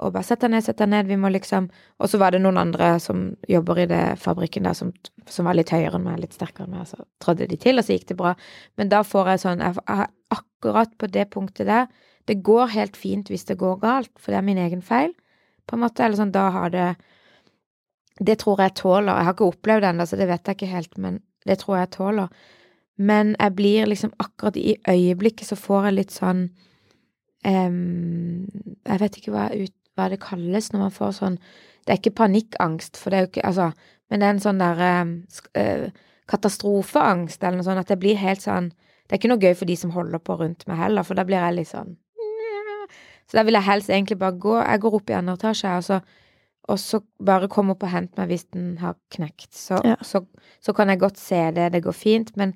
[0.00, 1.66] Og bare sett deg ned, sett deg ned, vi må liksom
[2.00, 4.94] Og så var det noen andre som jobber i det fabrikken der, som,
[5.28, 7.84] som var litt høyere enn meg, litt sterkere enn meg, så trådde de til, og
[7.84, 8.32] så gikk det bra.
[8.80, 11.88] Men da får jeg sånn jeg, jeg, Akkurat på det punktet der
[12.28, 15.14] Det går helt fint hvis det går galt, for det er min egen feil,
[15.66, 16.04] på en måte.
[16.04, 16.90] Eller sånn, da har det
[18.20, 19.16] Det tror jeg tåler.
[19.16, 21.78] Jeg har ikke opplevd det ennå, så det vet jeg ikke helt, men det tror
[21.78, 22.28] jeg tåler.
[23.00, 26.42] Men jeg blir liksom akkurat i øyeblikket så får jeg litt sånn
[27.46, 28.44] um,
[28.84, 32.18] Jeg vet ikke hva, ut, hva det kalles når man får sånn Det er ikke
[32.20, 33.70] panikkangst, for det er jo ikke Altså,
[34.10, 35.14] men det er en sånn der em,
[35.56, 35.88] eh,
[36.28, 39.70] katastrofeangst eller noe sånt, at jeg blir helt sånn Det er ikke noe gøy for
[39.70, 41.96] de som holder på rundt meg heller, for da blir jeg litt sånn
[43.30, 45.86] Så da vil jeg helst egentlig bare gå Jeg går opp i andre etasje, og
[45.86, 46.00] så
[46.70, 49.48] og så bare komme opp og hente meg hvis den har knekt.
[49.56, 49.96] Så, Ja.
[50.06, 50.20] så,
[50.62, 52.52] så kan jeg godt se det, det går fint, men,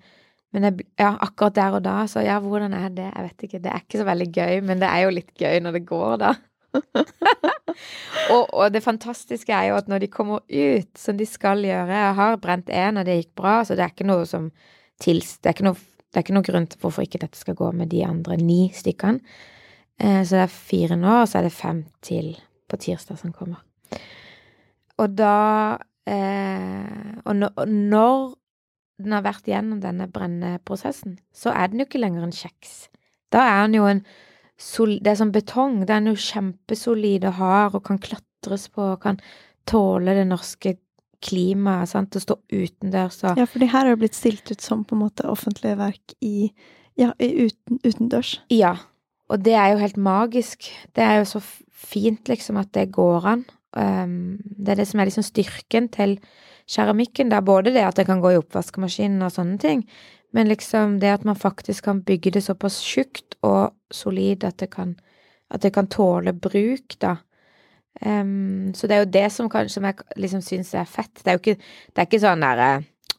[0.55, 3.09] men jeg, ja, akkurat der og da, så ja, hvordan er det?
[3.09, 5.59] Jeg vet ikke, det er ikke så veldig gøy, men det er jo litt gøy
[5.65, 6.35] når det går, da.
[8.35, 11.87] og, og det fantastiske er jo at når de kommer ut, som de skal gjøre
[11.95, 14.51] Jeg har brent én, og det gikk bra, så det er ikke noe som
[15.03, 15.39] tils...
[15.39, 15.79] Det er ikke noe,
[16.11, 18.69] det er ikke noe grunn til hvorfor ikke dette skal gå med de andre ni
[18.75, 19.23] stykkene.
[20.01, 22.35] Eh, så det er fire nå, og så er det fem til
[22.71, 23.63] på tirsdag som kommer.
[24.99, 28.35] Og da eh, Og når,
[29.01, 32.89] den har vært gjennom denne brenneprosessen, så er den jo ikke lenger en kjeks.
[33.33, 34.05] Da er den jo en
[34.61, 35.83] sol, Det er som betong.
[35.87, 39.19] Den er jo kjempesolid og hard og kan klatres på og kan
[39.67, 40.77] tåle det norske
[41.25, 44.85] klimaet, sant, og stå utendørs og Ja, fordi her har det blitt stilt ut som
[44.85, 46.51] på en måte offentlige verk i
[47.01, 48.37] ja, uten, utendørs.
[48.53, 48.77] Ja,
[49.29, 50.69] og det er jo helt magisk.
[50.97, 51.41] Det er jo så
[51.73, 53.45] fint, liksom, at det går an.
[53.77, 56.19] Um, det er det som er liksom styrken til
[56.71, 57.41] keramikken, da.
[57.41, 59.85] Både det at det kan gå i oppvaskmaskinen og sånne ting,
[60.35, 64.71] men liksom det at man faktisk kan bygge det såpass tjukt og solid at det
[64.71, 64.97] kan,
[65.51, 67.17] at det kan tåle bruk, da.
[68.05, 71.15] Um, så det er jo det som kanskje som jeg liksom syns er fett.
[71.23, 71.61] Det er jo ikke,
[71.95, 72.73] det er ikke sånn derre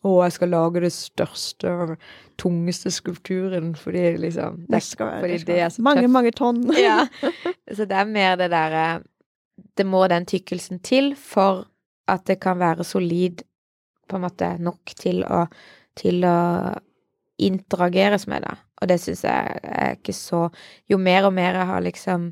[0.05, 1.93] å, jeg skal lage det største og
[2.37, 6.11] tungeste skulpturen fordi liksom det skal være- fordi det det er så mange, tøft.
[6.13, 6.61] mange tonn.
[6.77, 7.07] Ja.
[7.75, 9.01] Så det er mer det derre
[9.77, 11.65] Det må den tykkelsen til for
[12.07, 13.41] at det kan være solid
[14.07, 15.45] på en måte nok til å,
[15.97, 16.75] til å
[17.39, 18.53] interageres med det.
[18.81, 20.49] Og det syns jeg er ikke så
[20.91, 22.29] Jo mer og mer jeg har liksom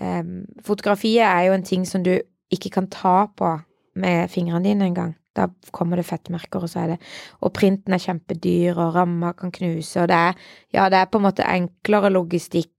[0.00, 2.14] um, Fotografiet er jo en ting som du
[2.50, 3.52] ikke kan ta på
[3.96, 5.14] med fingrene dine engang.
[5.36, 7.00] Da kommer det fettmerker, og så er det
[7.44, 11.20] Og printen er kjempedyr, og ramma kan knuse, og det er Ja, det er på
[11.20, 12.72] en måte enklere logistikk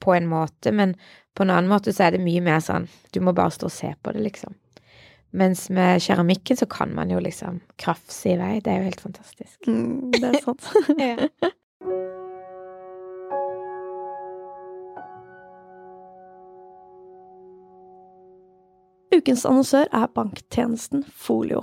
[0.00, 0.94] på en måte, men
[1.34, 3.74] på en annen måte så er det mye mer sånn Du må bare stå og
[3.74, 4.54] se på det, liksom.
[5.36, 8.54] Mens med keramikken så kan man jo liksom krafse i vei.
[8.64, 9.66] Det er jo helt fantastisk.
[9.68, 10.68] Mm, det er sant.
[11.02, 11.50] Ja.
[19.16, 21.62] Ukens annonsør er banktjenesten Folio.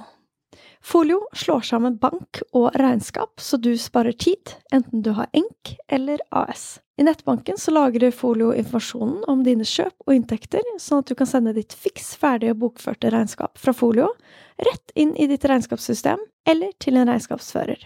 [0.84, 6.24] Folio slår sammen bank og regnskap, så du sparer tid, enten du har ENK eller
[6.34, 6.82] AS.
[6.98, 11.30] I nettbanken så lagrer Folio informasjonen om dine kjøp og inntekter, sånn at du kan
[11.30, 14.10] sende ditt fiks ferdige bokførte regnskap fra Folio
[14.58, 17.86] rett inn i ditt regnskapssystem eller til en regnskapsfører.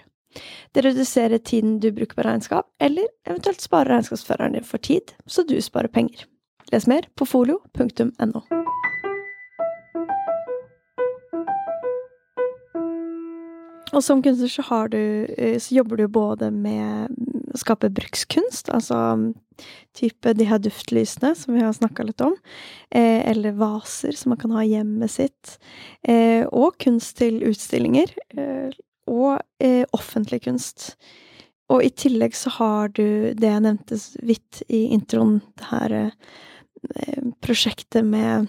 [0.72, 5.44] Det reduserer tiden du bruker på regnskap, eller eventuelt sparer regnskapsføreren din for tid, så
[5.44, 6.24] du sparer penger.
[6.72, 8.44] Les mer på folio.no.
[13.96, 15.00] Og som kunstner så, har du,
[15.38, 17.14] eh, så jobber du både med
[17.54, 19.00] å skape brukskunst, altså
[19.98, 22.36] type de her duftlysene som vi har snakka litt om,
[22.92, 25.58] eh, eller vaser som man kan ha i hjemmet sitt,
[26.04, 28.76] eh, og kunst til utstillinger, eh,
[29.08, 30.96] og eh, offentlig kunst.
[31.70, 37.32] Og i tillegg så har du det jeg nevnte vidt i introen, det her eh,
[37.44, 38.48] prosjektet med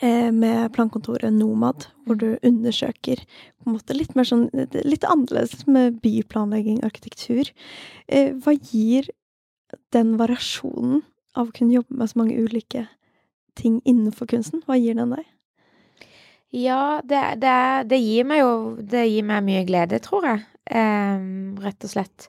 [0.00, 3.20] eh, med plankontoret Nomad, hvor du undersøker
[3.64, 4.46] på en måte litt mer sånn
[4.84, 7.50] Litt annerledes med byplanlegging, arkitektur.
[8.06, 9.08] Eh, hva gir
[9.94, 11.02] den variasjonen
[11.34, 12.86] av å kunne jobbe med så mange ulike
[13.58, 14.62] ting innenfor kunsten?
[14.66, 15.24] Hva gir den deg?
[16.54, 17.54] Ja, det, det,
[17.90, 20.44] det gir meg jo Det gir meg mye glede, tror jeg.
[20.70, 22.28] Em, rett og slett.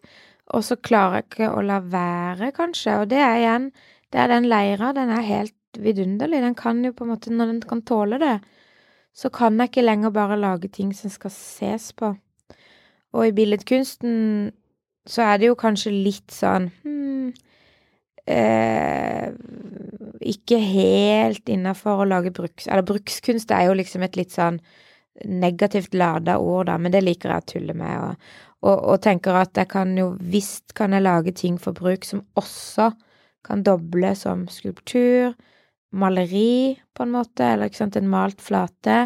[0.55, 2.99] Og så klarer jeg ikke å la være, kanskje.
[3.03, 3.69] Og det er igjen
[4.09, 4.93] Det er den leira.
[4.97, 6.41] Den er helt vidunderlig.
[6.41, 8.35] Den kan jo på en måte Når den kan tåle det,
[9.15, 12.11] så kan jeg ikke lenger bare lage ting som skal ses på.
[13.15, 14.51] Og i billedkunsten
[15.07, 17.29] så er det jo kanskje litt sånn hmm,
[18.27, 19.29] eh,
[20.25, 22.67] Ikke helt innafor å lage bruks...
[22.67, 24.59] Eller brukskunst er jo liksom et litt sånn
[25.23, 28.33] negativt lada ord, da, men det liker jeg å tulle med, og,
[28.67, 32.25] og, og tenker at jeg kan jo Visst kan jeg lage ting for bruk som
[32.35, 32.89] også
[33.45, 35.35] kan doble som skulptur,
[35.95, 39.05] maleri, på en måte, eller ikke sant, en malt flate,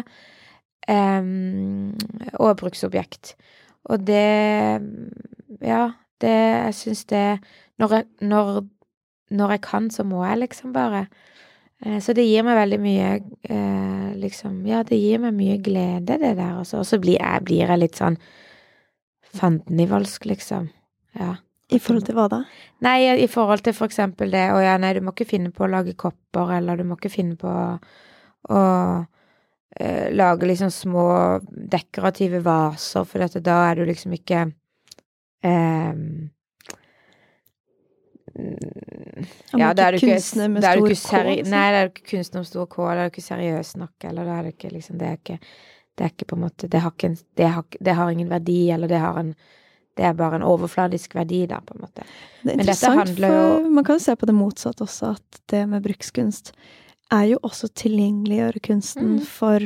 [0.90, 1.92] um,
[2.38, 3.34] og bruksobjekt.
[3.90, 4.80] Og det
[5.60, 7.40] Ja, det Jeg syns det
[7.78, 8.64] når jeg, når,
[9.30, 11.06] når jeg kan, så må jeg liksom bare.
[11.80, 13.08] Eh, så det gir meg veldig mye
[13.48, 17.64] eh, liksom Ja, det gir meg mye glede, det der, og så blir jeg, blir
[17.72, 18.18] jeg litt sånn
[19.40, 20.68] fandenivoldsk, liksom.
[21.16, 21.36] Ja.
[21.70, 22.40] I forhold til hva da?
[22.84, 25.66] Nei, i forhold til for eksempel det å ja, nei, du må ikke finne på
[25.66, 31.06] å lage kopper, eller du må ikke finne på å uh, lage liksom små
[31.46, 34.48] dekorative vaser, for dette, da er du liksom ikke
[35.46, 36.30] um,
[39.58, 40.96] ja, da er du ikke kunstner med stor K?
[40.98, 43.72] Seri Nei, det er du ikke kunstner med stor K, da er du ikke seriøs
[43.80, 45.38] nok, eller da er du ikke liksom Det er ikke,
[45.98, 47.10] det er ikke på en måte Det har, ikke
[47.40, 49.34] det har, det har ingen verdi, eller det har en
[50.00, 52.00] det er bare en overfladisk verdi, da, på en måte.
[52.40, 55.84] Det er interessant, for man kan jo se på det motsatte også, at det med
[55.84, 56.46] brukskunst
[57.12, 59.26] er jo også tilgjengeliggjøre kunsten mm.
[59.28, 59.60] for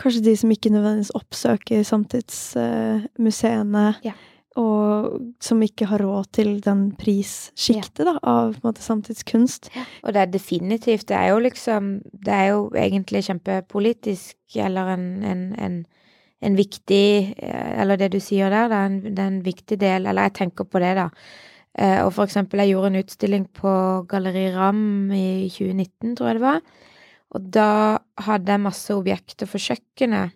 [0.00, 4.12] kanskje de som ikke nødvendigvis oppsøker samtidsmuseene, uh, ja.
[4.58, 8.06] og som ikke har råd til den prissjiktet ja.
[8.08, 9.70] da, av måte, samtidskunst.
[9.76, 9.84] Ja.
[10.02, 15.22] Og det er definitivt Det er jo liksom Det er jo egentlig kjempepolitisk, eller en,
[15.22, 15.86] en, en
[16.40, 20.08] en viktig eh, Eller det du sier der, da, en, det er en viktig del
[20.08, 21.08] Eller jeg tenker på det, da.
[21.78, 23.72] Eh, og for eksempel, jeg gjorde en utstilling på
[24.10, 26.62] Galleri Ram i 2019, tror jeg det var.
[27.30, 27.70] Og da
[28.26, 30.34] hadde jeg masse objekter for kjøkkenet.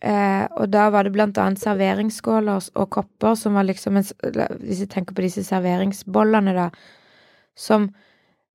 [0.00, 4.06] Eh, og da var det blant annet serveringsskåler og kopper som var liksom en,
[4.62, 6.70] Hvis jeg tenker på disse serveringsbollene, da,
[7.52, 7.90] som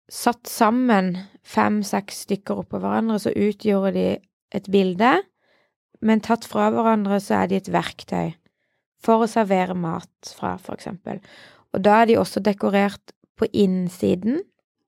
[0.09, 1.13] satt sammen
[1.45, 4.07] fem-seks stykker oppå hverandre, så utgjorde de
[4.57, 5.13] et bilde
[6.01, 8.33] men tatt fra hverandre så er de et verktøy
[9.05, 11.21] for å servere mat fra, for eksempel.
[11.75, 14.41] Og da er de også dekorert på innsiden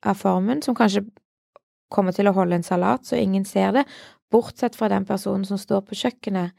[0.07, 1.05] av formen, som kanskje
[1.93, 3.85] kommer til å holde en salat så ingen ser det,
[4.31, 6.55] bortsett fra den personen som står på kjøkkenet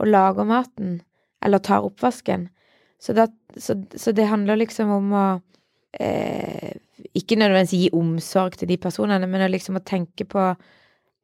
[0.00, 1.00] og lager maten,
[1.44, 2.48] eller tar oppvasken.
[3.02, 3.26] Så, da,
[3.58, 5.26] så, så det handler liksom om å
[5.98, 6.78] eh,
[7.18, 10.44] Ikke nødvendigvis gi omsorg til de personene, men å liksom å tenke på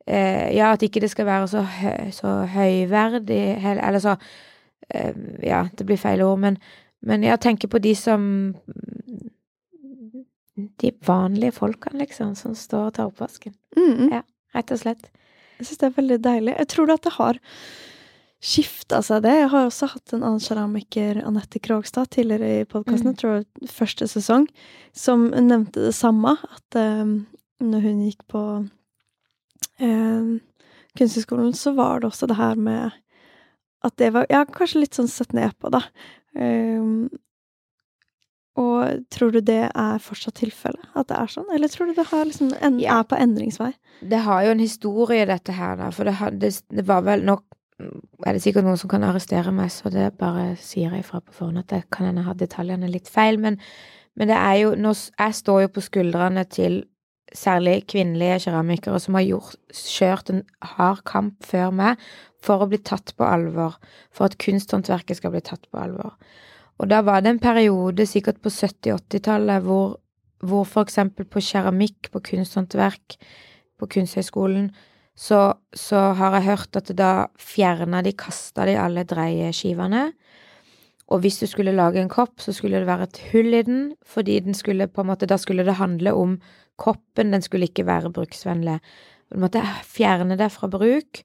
[0.09, 4.17] eh, Ja, at ikke det skal være så, hø så høyverdig, eller så
[4.91, 5.13] eh,
[5.45, 6.59] Ja, det blir feil ord, men,
[7.01, 8.55] men jeg tenker på de som
[10.59, 13.55] De vanlige folkene, liksom, som står og tar oppvasken.
[13.79, 14.09] Mm.
[14.11, 14.25] Ja,
[14.57, 15.05] rett og slett.
[15.59, 16.55] Jeg syns det er veldig deilig.
[16.59, 17.39] Jeg tror at det har
[18.45, 19.35] skifta seg, det.
[19.35, 23.15] Jeg har også hatt en annen keramiker, Anette Krogstad, tidligere i podkasten, mm.
[23.15, 24.47] jeg tror første sesong,
[24.95, 27.21] som nevnte det samme, at um,
[27.63, 28.43] når hun gikk på
[29.83, 30.35] eh,
[30.99, 32.97] Kunsthøgskolen, så var det også det her med
[33.87, 35.85] at det var Ja, kanskje litt sånn sett ned på, da.
[36.35, 37.07] Um,
[38.59, 40.89] og tror du det er fortsatt tilfellet?
[40.99, 41.47] At det er sånn?
[41.55, 42.99] Eller tror du det liksom en, ja.
[42.99, 43.71] er på endringsvei?
[44.03, 45.93] Det har jo en historie, dette her, da.
[45.95, 47.47] For det, det, det var vel nok
[47.79, 51.37] er det sikkert noen som kan arrestere meg, så det bare sier jeg ifra på
[51.37, 53.39] forhånd at jeg kan hende ha detaljene litt feil.
[53.39, 53.61] Men,
[54.19, 56.81] men, det er jo nå, Jeg står jo på skuldrene til
[57.37, 60.43] særlig kvinnelige keramikere som har gjort, kjørt en
[60.77, 62.03] hard kamp før meg
[62.45, 63.79] for å bli tatt på alvor,
[64.15, 66.15] for at kunsthåndverket skal bli tatt på alvor.
[66.79, 69.99] Og da var det en periode, sikkert på 70-80-tallet, hvor,
[70.47, 73.19] hvor for eksempel på keramikk, på kunsthåndverk,
[73.79, 74.73] på Kunsthøgskolen,
[75.19, 77.13] så, så, har jeg hørt at da
[77.43, 80.09] fjerna de, kasta de alle dreieskivene.
[81.09, 83.85] Og hvis du skulle lage en kopp, så skulle det være et hull i den,
[84.07, 86.37] fordi den skulle på en måte Da skulle det handle om
[86.79, 88.79] Koppen, den skulle ikke være bruksvennlig.
[89.29, 91.23] Du måtte fjerne det fra bruk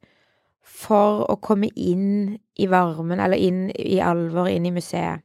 [0.63, 5.23] for å komme inn i varmen, eller inn i alvor, inn i museet.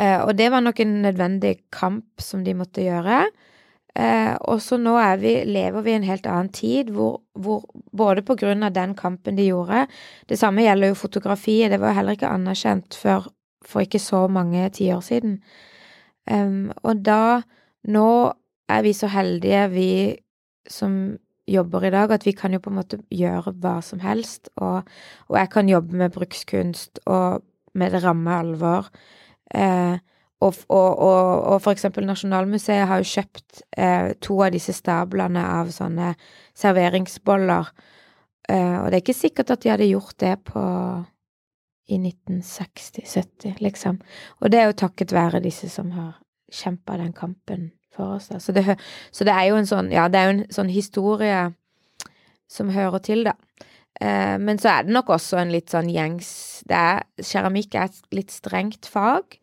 [0.00, 3.24] Eh, og det var nok en nødvendig kamp som de måtte gjøre.
[3.98, 8.22] Eh, og så nå vi, lever vi i en helt annen tid, hvor, hvor, både
[8.22, 9.88] på grunn av den kampen de gjorde
[10.30, 13.26] Det samme gjelder jo fotografiet, det var heller ikke anerkjent før
[13.66, 15.40] for ikke så mange tiår siden.
[16.30, 17.42] Um, og da
[17.88, 18.32] Nå
[18.70, 19.90] er vi så heldige, vi
[20.70, 21.16] som
[21.50, 24.50] jobber i dag, at vi kan jo på en måte gjøre hva som helst.
[24.56, 24.86] Og,
[25.28, 27.42] og jeg kan jobbe med brukskunst og
[27.74, 28.90] med det ramme alvor.
[29.54, 29.98] Eh,
[30.40, 35.42] og, og, og, og, for eksempel Nasjonalmuseet har jo kjøpt eh, to av disse stablene
[35.44, 36.14] av sånne
[36.56, 37.72] serveringsboller.
[38.48, 40.62] Eh, og det er ikke sikkert at de hadde gjort det på
[41.90, 43.98] i 1960-70, liksom.
[44.40, 46.14] Og det er jo takket være disse som har
[46.54, 48.30] kjempa den kampen for oss.
[48.38, 48.64] Så det,
[49.10, 51.50] så det, er jo en sånn Ja, det er jo en sånn historie
[52.50, 53.36] som hører til, da.
[54.00, 56.30] Eh, men så er det nok også en litt sånn gjengs
[56.70, 59.36] det er, Keramikk er et litt strengt fag,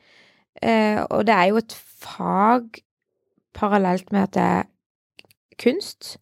[0.63, 2.81] eh, og det er jo et fag
[3.57, 4.71] parallelt med at det er
[5.61, 6.15] kunst.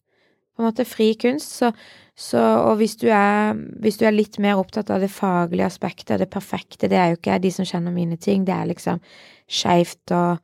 [0.56, 1.52] På en måte fri kunst.
[1.60, 1.70] Så,
[2.16, 3.52] så og hvis du, er,
[3.82, 7.18] hvis du er litt mer opptatt av det faglige aspektet, det perfekte, det er jo
[7.20, 9.02] ikke de som kjenner mine ting, det er liksom
[9.46, 10.40] skeivt og,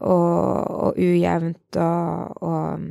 [0.00, 2.84] og, og, ujevnt og, og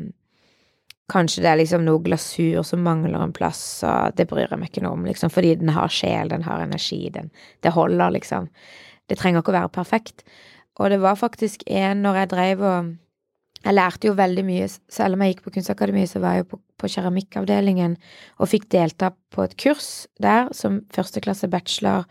[1.12, 4.70] Kanskje det er liksom noe glasur som mangler en plass, og det bryr jeg meg
[4.72, 7.28] ikke noe om, liksom, fordi den har sjel, den har energi, den
[7.60, 8.48] Det holder, liksom.
[9.12, 10.24] Det trenger ikke å være perfekt.
[10.80, 12.98] Og det var faktisk en når jeg dreiv og
[13.62, 16.48] Jeg lærte jo veldig mye, selv om jeg gikk på Kunstakademiet, så var jeg jo
[16.56, 17.92] på, på keramikkavdelingen
[18.40, 22.08] og fikk delta på et kurs der som førsteklasse bachelor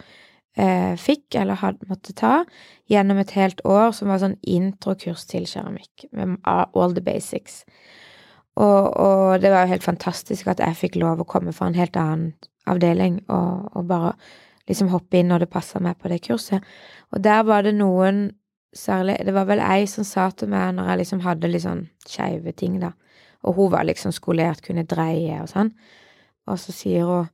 [0.61, 2.45] eh, fikk, eller hadde måttet ta,
[2.91, 7.63] gjennom et helt år, som var sånn introkurs til keramikk, med all the basics.
[8.61, 11.79] Og, og, det var jo helt fantastisk at jeg fikk lov å komme fra en
[11.79, 12.33] helt annen
[12.69, 14.13] avdeling og, og bare
[14.69, 16.67] liksom hoppe inn når det passa meg på det kurset.
[17.15, 18.29] Og der var det noen
[18.77, 21.89] særlig Det var vel ei som sa til meg når jeg liksom hadde litt sånn
[22.07, 22.93] skeive ting, da,
[23.43, 25.73] og hun var liksom skolert, kunne dreie og sånn,
[26.47, 27.27] og så sier hun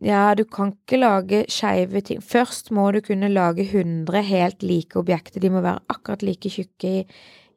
[0.00, 2.22] ja, du kan ikke lage skeive ting.
[2.24, 5.40] Først må du kunne lage 100 helt like objekter.
[5.42, 7.02] De må være akkurat like tjukke i,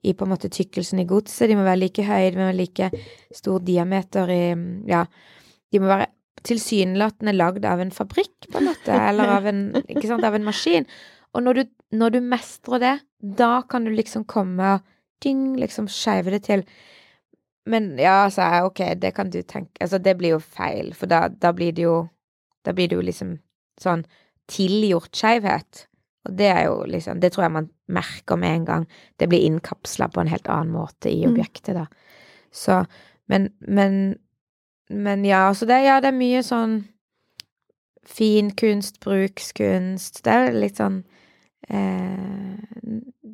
[0.06, 1.48] i på en måte tykkelsen i godset.
[1.50, 2.92] De må være like høye, de må være like
[3.34, 4.44] stor diameter i
[4.92, 5.06] Ja,
[5.72, 6.12] de må være
[6.46, 10.46] tilsynelatende lagd av en fabrikk, på en måte, eller av en, ikke sant, av en
[10.46, 10.86] maskin.
[11.34, 11.64] Og når du,
[11.98, 12.98] når du mestrer det,
[13.40, 14.84] da kan du liksom komme og
[15.24, 16.66] ding, liksom skeive det til.
[17.66, 21.26] Men ja, jeg, ok, det kan du tenke Altså, det blir jo feil, for da,
[21.30, 22.04] da blir det jo
[22.66, 23.38] Da blir det jo liksom
[23.82, 24.06] sånn
[24.52, 25.86] tilgjort skeivhet.
[26.26, 28.88] Og det er jo liksom Det tror jeg man merker med en gang.
[29.18, 31.32] Det blir innkapsla på en helt annen måte i mm.
[31.32, 31.88] objektet, da.
[32.52, 32.86] Så
[33.28, 34.18] Men, men
[34.90, 36.84] Men ja, så det, ja, det er mye sånn
[38.06, 41.04] fin kunst, brukskunst Det er litt sånn
[41.70, 42.56] eh,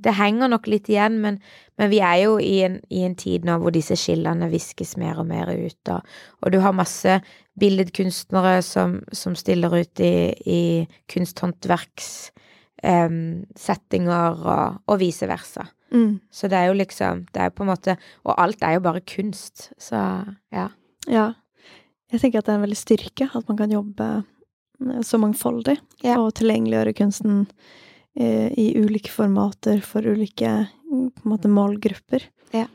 [0.01, 1.38] Det henger nok litt igjen, men,
[1.77, 5.19] men vi er jo i en, i en, tid nå hvor disse skillene viskes mer
[5.21, 6.07] og mer ut, og,
[6.41, 7.19] og du har masse
[7.61, 10.61] billedkunstnere som, som stiller ut i, i
[11.11, 12.32] kunsthåndverks
[12.88, 13.19] eh,
[13.59, 15.67] settinger og, og vice versa.
[15.91, 16.21] Mm.
[16.32, 19.01] Så det er jo liksom Det er på en måte Og alt er jo bare
[19.03, 20.69] kunst, så ja.
[21.11, 21.34] Ja.
[22.11, 25.77] Jeg tenker at det er en veldig styrke at man kan jobbe eh, så mangfoldig,
[26.03, 26.15] ja.
[26.19, 27.82] og tilgjengeliggjøre kunsten eh,
[28.16, 30.49] i ulike formater for ulike
[30.91, 32.26] på en måte, målgrupper.
[32.51, 32.66] Ja.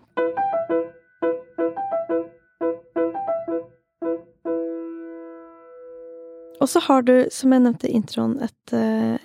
[6.60, 9.20] Og så har du, som jeg nevnte i introen, et, eh,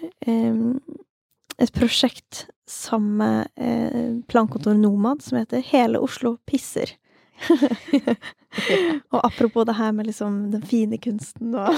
[1.58, 6.94] et prosjekt sammen med Plankontor plankontoret Nomad som heter Hele Oslo pisser.
[9.14, 11.72] og apropos det her med liksom den fine kunsten og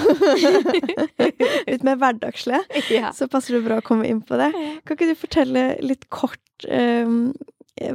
[1.70, 2.60] litt mer hverdagslig,
[2.90, 3.12] ja.
[3.14, 4.50] så passer det bra å komme inn på det.
[4.84, 7.32] Kan ikke du fortelle litt kort um,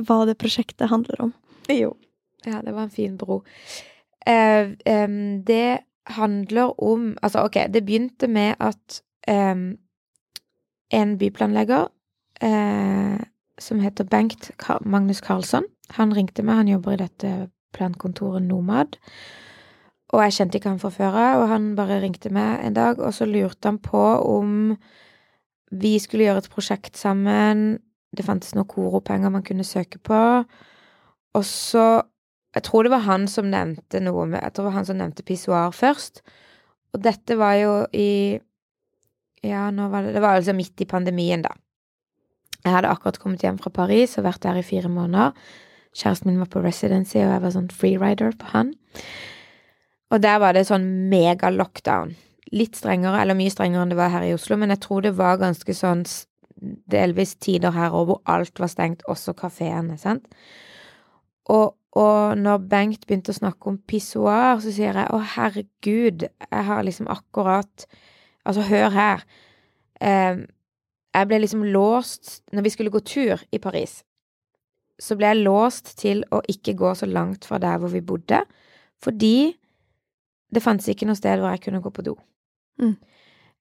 [0.07, 1.35] hva det prosjektet handler om?
[1.71, 1.93] Jo.
[2.47, 3.41] Ja, det var en fin bro.
[4.27, 9.77] Uh, um, det handler om Altså, OK, det begynte med at um,
[10.89, 11.87] en byplanlegger
[12.43, 13.19] uh,
[13.59, 14.51] som heter Bengt
[14.81, 18.97] Magnus Karlsson, han ringte meg, han jobber i dette plankontoret Nomad.
[20.09, 22.97] Og jeg kjente ikke han fra før av, og han bare ringte meg en dag,
[22.97, 24.73] og så lurte han på om
[25.69, 27.77] vi skulle gjøre et prosjekt sammen.
[28.09, 30.21] Det fantes noen koropenger man kunne søke på.
[31.37, 32.01] Og så
[32.55, 34.97] jeg tror det var han som nevnte noe med Jeg tror det var han som
[34.97, 36.23] nevnte pissoar først.
[36.93, 38.39] Og dette var jo i
[39.45, 41.53] Ja, nå var det Det var altså midt i pandemien, da.
[42.65, 45.31] Jeg hadde akkurat kommet hjem fra Paris og vært der i fire måneder.
[45.97, 48.73] Kjæresten min var på residency, og jeg var sånn freerider på han.
[50.09, 52.15] Og der var det sånn mega lockdown.
[52.53, 55.15] Litt strengere, eller mye strengere enn det var her i Oslo, men jeg tror det
[55.17, 56.05] var ganske sånn
[56.91, 60.25] delvis tider her òg hvor alt var stengt, også kafeene, sant.
[61.49, 66.65] Og og når Bengt begynte å snakke om pissoar, så sier jeg å, herregud, jeg
[66.69, 67.89] har liksom akkurat
[68.47, 69.23] Altså, hør her.
[70.01, 70.37] Eh,
[71.13, 73.99] jeg ble liksom låst Når vi skulle gå tur i Paris,
[74.99, 78.43] så ble jeg låst til å ikke gå så langt fra der hvor vi bodde,
[78.99, 79.55] fordi
[80.49, 82.15] det fantes ikke noe sted hvor jeg kunne gå på do.
[82.81, 82.95] Mm.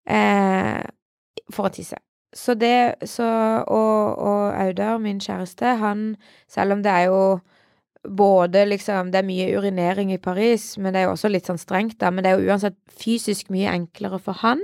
[0.09, 0.83] Eh,
[1.55, 1.99] for å tisse.
[2.33, 6.17] Så det Så Og, og Audar, min kjæreste, han
[6.49, 7.41] Selv om det er jo
[8.05, 11.59] både liksom Det er mye urinering i Paris, men det er jo også litt sånn
[11.59, 12.11] strengt, da.
[12.11, 14.61] Men det er jo uansett fysisk mye enklere for han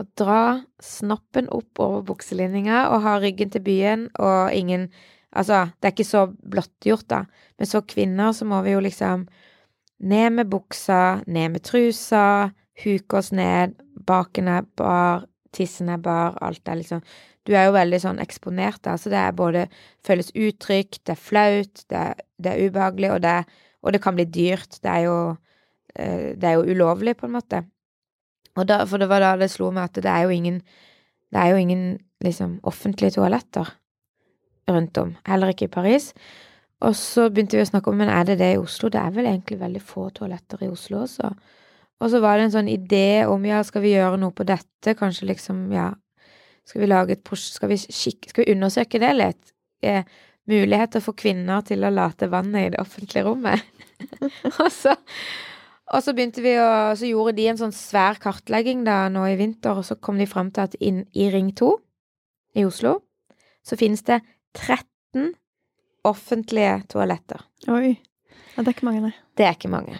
[0.00, 4.88] å dra snoppen opp over bukselinninga og ha ryggen til byen og ingen
[5.30, 7.24] Altså, det er ikke så blottgjort, da.
[7.58, 9.26] Men så kvinner så må vi jo liksom
[10.00, 12.50] ned med buksa, ned med trusa,
[12.84, 13.76] huke oss ned,
[14.06, 17.02] baken er bar, tissen er bar, alt er liksom
[17.48, 19.62] Du er jo veldig sånn eksponert, da, så det er både
[20.06, 23.36] føles utrygt, det er flaut, det er, det er ubehagelig, og det,
[23.80, 24.76] og det, kan bli dyrt.
[24.84, 25.16] Det er jo
[25.96, 27.62] eh, Det er jo ulovlig, på en måte.
[28.60, 30.60] Og da, for det var da det slo meg at det er jo ingen
[31.32, 33.72] Det er jo ingen liksom offentlige toaletter
[34.74, 36.10] rundt om, heller ikke i Paris.
[36.80, 38.88] Og så begynte vi å snakke om men er det det i Oslo.
[38.88, 41.28] Det er vel egentlig veldig få toaletter i Oslo også.
[42.00, 44.94] Og så var det en sånn idé om ja, skal vi gjøre noe på dette,
[44.96, 45.90] kanskje liksom, ja
[46.64, 47.76] Skal vi lage et prosjekt Skal
[48.30, 49.52] Skal vi undersøke det litt?
[49.84, 50.08] Eh,
[50.48, 53.60] muligheter for kvinner til å late vannet i det offentlige rommet.
[54.62, 54.96] og så
[55.90, 59.36] og så begynte vi å Så gjorde de en sånn svær kartlegging da nå i
[59.38, 61.70] vinter, og så kom de fram til at inn i Ring 2
[62.60, 63.00] i Oslo
[63.66, 64.20] så finnes det
[64.56, 65.34] 13
[66.04, 67.42] offentlige toaletter.
[67.68, 67.96] Oi.
[68.56, 69.12] Ja, det er ikke mange, nei.
[69.36, 69.98] Det er ikke mange.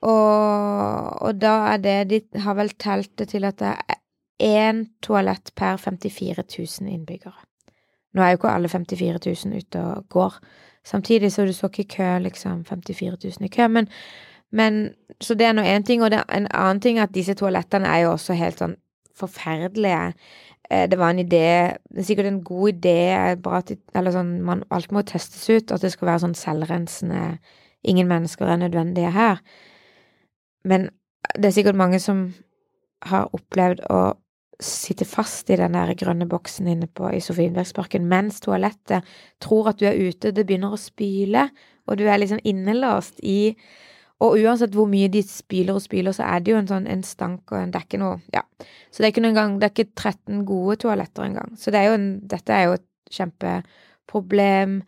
[0.00, 3.98] Og, og da er det De har vel telt det til at det er
[4.40, 6.44] én toalett per 54
[6.80, 7.36] 000 innbyggere.
[8.14, 10.40] Nå er jo ikke alle 54 000 ute og går
[10.84, 13.88] samtidig, så du så ikke i kø, liksom, 54 000 i kø, men
[14.52, 17.34] men, så det er nå én ting, og det, en annen ting er at disse
[17.38, 18.74] toalettene er jo også helt sånn
[19.20, 20.14] forferdelige.
[20.70, 24.64] Eh, det var en idé Det er sikkert en god idé, til Eller sånn man,
[24.70, 27.38] Alt må testes ut, at det skal være sånn selvrensende
[27.82, 29.38] Ingen mennesker er nødvendige her.
[30.64, 30.90] Men
[31.32, 32.34] det er sikkert mange som
[33.08, 34.00] har opplevd å
[34.60, 39.08] sitte fast i den der grønne boksen inne på, i Sofienbergsparken mens toalettet
[39.40, 41.46] tror at du er ute, det begynner å spyle,
[41.88, 43.54] og du er liksom innelåst i
[44.20, 47.02] og uansett hvor mye de spyler og spyler, så er det jo en sånn en
[47.06, 48.42] stank og en Det er noe Ja.
[48.90, 51.54] Så det er ikke noen gang Det er ikke 13 gode toaletter engang.
[51.56, 54.82] Så det er jo en Dette er jo et kjempeproblem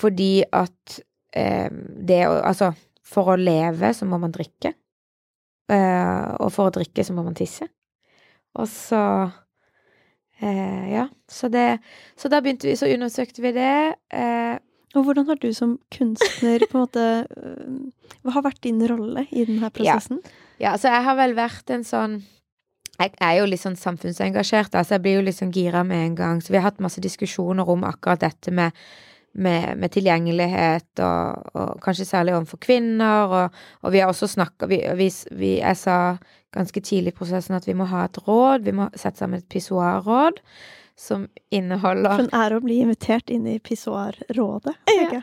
[0.00, 1.00] fordi at
[1.34, 1.68] eh,
[2.06, 2.70] det å Altså,
[3.02, 4.70] for å leve så må man drikke.
[5.70, 7.66] Eh, og for å drikke så må man tisse.
[8.54, 9.02] Og så
[10.40, 11.08] eh, Ja.
[11.28, 11.80] Så det
[12.16, 13.94] Så da begynte vi Så undersøkte vi det.
[14.14, 14.58] Eh,
[14.94, 19.26] og hvordan har du som kunstner på en måte øh, Hva har vært din rolle
[19.30, 20.18] i denne prosessen?
[20.24, 22.20] Ja, ja altså jeg har vel vært en sånn
[23.00, 26.16] jeg er jo litt sånn samfunnsengasjert, altså jeg blir jo litt sånn gira med en
[26.18, 26.42] gang.
[26.44, 28.76] Så vi har hatt masse diskusjoner om akkurat dette med,
[29.32, 33.32] med, med tilgjengelighet, og, og, kanskje særlig overfor kvinner.
[33.32, 35.96] Og, og vi har også snakka Jeg sa
[36.52, 39.48] ganske tidlig i prosessen at vi må ha et råd, vi må sette sammen et
[39.48, 40.44] pissoarråd
[41.00, 44.74] som inneholder For en ære å bli invitert inn i pissoarrådet.
[44.92, 45.22] Ja.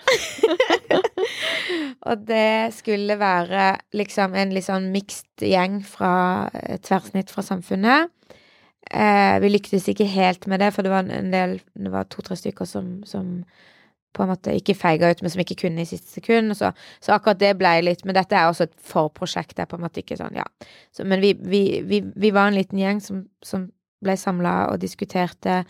[2.10, 6.50] og det skulle være liksom en litt sånn mixed gjeng fra
[6.82, 8.10] tverrsnitt fra samfunnet.
[8.90, 12.38] Eh, vi lyktes ikke helt med det, for det var en del Det var to-tre
[12.40, 13.44] stykker som, som,
[14.16, 16.56] på en måte ikke feiga ut, men som ikke kunne i siste sekund.
[16.58, 19.54] Så, så, akkurat det ble litt Men dette er også et forprosjekt.
[19.58, 20.48] Det er på en måte ikke sånn, ja.
[20.90, 23.70] Så, men vi, vi, vi, vi, var en liten gjeng som, som
[24.04, 25.64] ble samla og diskuterte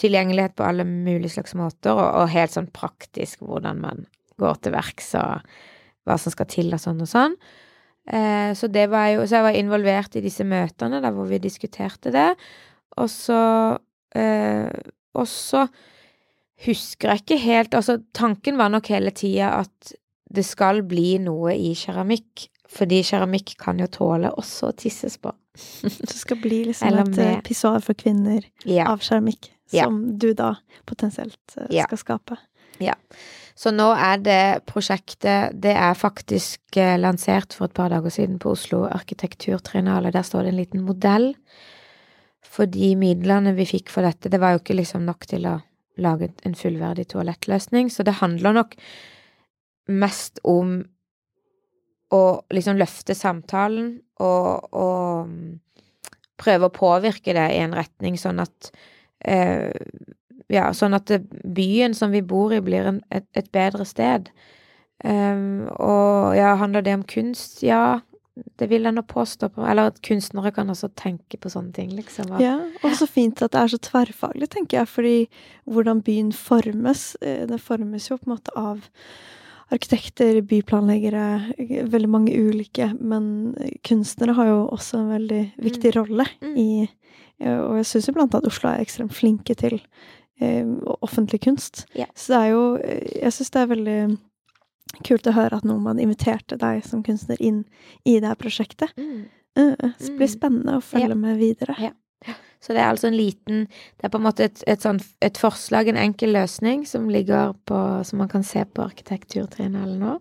[0.00, 4.06] tilgjengelighet på alle mulige slags måter, og, og, helt sånn praktisk hvordan man
[4.40, 5.44] går til verks, og
[6.08, 7.36] hva som skal til, og sånn og sånn.
[8.08, 11.38] Eh, så det var jo Så jeg var involvert i disse møtene der hvor vi
[11.38, 12.32] diskuterte det,
[12.98, 13.78] og så
[14.18, 14.66] eh,
[15.14, 15.68] Og så
[16.66, 19.94] husker jeg ikke helt Altså, tanken var nok hele tida at
[20.32, 25.28] det skal bli noe i keramikk, fordi keramikk kan jo tåle også å tisses på.
[25.82, 28.86] det skal bli liksom Eller et eh, pissoar for kvinner ja.
[28.88, 30.16] av keramikk, som ja.
[30.24, 30.54] du da
[30.88, 31.86] potensielt uh, ja.
[31.88, 32.38] skal skape.
[32.82, 32.96] Ja.
[33.54, 38.40] Så nå er det prosjektet Det er faktisk uh, lansert for et par dager siden
[38.42, 40.14] på Oslo arkitekturtrinale.
[40.14, 41.32] Der står det en liten modell.
[42.52, 45.58] For de midlene vi fikk for dette, det var jo ikke liksom nok til å
[46.00, 48.74] lage en fullverdig toalettløsning, så det handler nok
[49.92, 50.82] mest om
[52.12, 55.52] å liksom løfte samtalen og, og mm,
[56.42, 58.72] prøve å påvirke det i en retning sånn at
[59.24, 59.70] eh,
[60.52, 61.08] Ja, sånn at
[61.44, 64.26] byen som vi bor i, blir en, et, et, bedre sted.
[65.00, 67.62] Um, og ja, handler det om kunst?
[67.64, 68.02] Ja,
[68.60, 69.48] det vil jeg nå påstå.
[69.54, 69.64] På.
[69.64, 72.34] Eller at kunstnere kan også tenke på sånne ting, liksom.
[72.42, 75.16] Ja, og så fint at det er så tverrfaglig, tenker jeg, fordi
[75.64, 78.84] hvordan byen formes, eh, det formes jo på en måte av
[79.72, 81.52] arkitekter, byplanleggere,
[81.92, 82.90] veldig mange ulike.
[83.00, 83.54] Men
[83.86, 85.96] kunstnere har jo også en veldig viktig mm.
[85.98, 86.56] rolle mm.
[86.60, 86.88] i
[87.42, 89.80] Og jeg syns jo blant annet Oslo er ekstremt flinke til
[90.40, 90.68] eh,
[91.00, 91.86] offentlig kunst.
[91.98, 92.06] Ja.
[92.14, 93.98] Så det er jo eh, Jeg syns det er veldig
[95.08, 97.64] kult å høre at noen inviterte deg som kunstner inn
[98.04, 98.92] i det her prosjektet.
[99.00, 99.24] Mm.
[99.58, 100.36] Uh, det blir Mm.
[100.36, 101.14] spennende å følge Ja.
[101.14, 101.76] med videre.
[101.80, 101.92] Ja.
[102.62, 105.38] Så det er altså en liten Det er på en måte et, et, sånn, et
[105.38, 110.16] forslag, en enkel løsning, som ligger på Som man kan se på arkitekturtriennalen nå.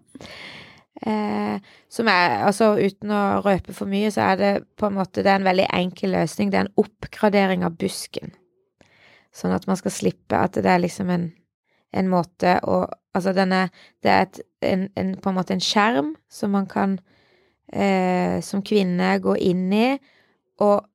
[1.06, 1.58] Eh,
[1.90, 5.32] som er Altså uten å røpe for mye, så er det på en måte Det
[5.32, 6.52] er en veldig enkel løsning.
[6.52, 8.34] Det er en oppgradering av busken.
[9.32, 11.30] Sånn at man skal slippe at det er liksom en,
[11.94, 13.66] en måte å Altså denne
[14.00, 16.94] Det er et, en, en, på en måte en skjerm som man kan
[17.74, 19.88] eh, som kvinne gå inn i
[20.62, 20.86] og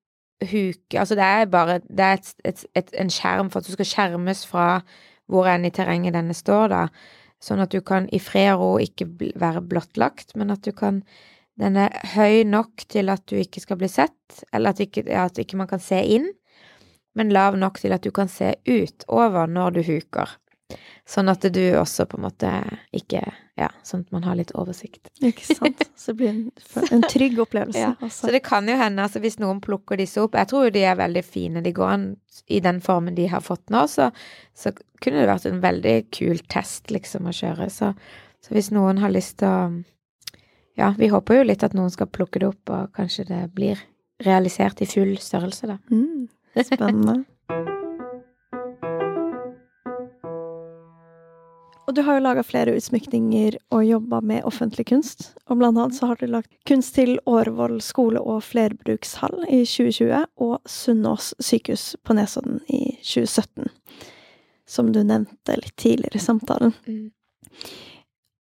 [0.45, 3.77] huke Altså det er bare Det er et, et, et, en skjerm for at du
[3.77, 4.67] skal skjermes fra
[5.27, 6.83] hvor enn i terrenget denne står, da.
[7.43, 11.03] Sånn at du kan i fred og ro ikke være blottlagt, men at du kan
[11.57, 15.23] Den er høy nok til at du ikke skal bli sett, eller at ikke, ja,
[15.25, 16.27] at ikke man kan se inn,
[17.17, 20.35] men lav nok til at du kan se ut over når du huker.
[21.09, 22.51] Sånn at du også på en måte
[22.93, 23.23] ikke
[23.57, 25.09] Ja, sånn at man har litt oversikt.
[25.25, 25.81] Ikke sant?
[25.97, 26.43] Så det blir en,
[26.93, 27.87] en trygg opplevelse.
[27.87, 28.11] Ja.
[28.13, 30.83] Så det kan jo hende, altså hvis noen plukker disse opp Jeg tror jo de
[30.85, 31.63] er veldig fine.
[31.65, 32.05] De går an
[32.53, 34.11] i den formen de har fått nå, så,
[34.53, 37.71] så kunne det vært en veldig kul test, liksom, å kjøre.
[37.73, 37.95] Så,
[38.45, 39.61] så hvis noen har lyst til å
[40.77, 43.81] Ja, vi håper jo litt at noen skal plukke det opp, og kanskje det blir
[44.21, 45.81] realisert i full størrelse, da.
[45.89, 46.29] Mm,
[46.61, 47.23] spennende.
[51.87, 55.29] Og du har jo laga flere utsmykninger og jobba med offentlig kunst.
[55.47, 60.25] Og blant annet så har du lagt kunst til Årvoll skole og flerbrukshall i 2020
[60.43, 63.71] og Sunnaas sykehus på Nesodden i 2017.
[64.67, 66.75] Som du nevnte litt tidligere i samtalen.
[66.91, 67.13] Mm.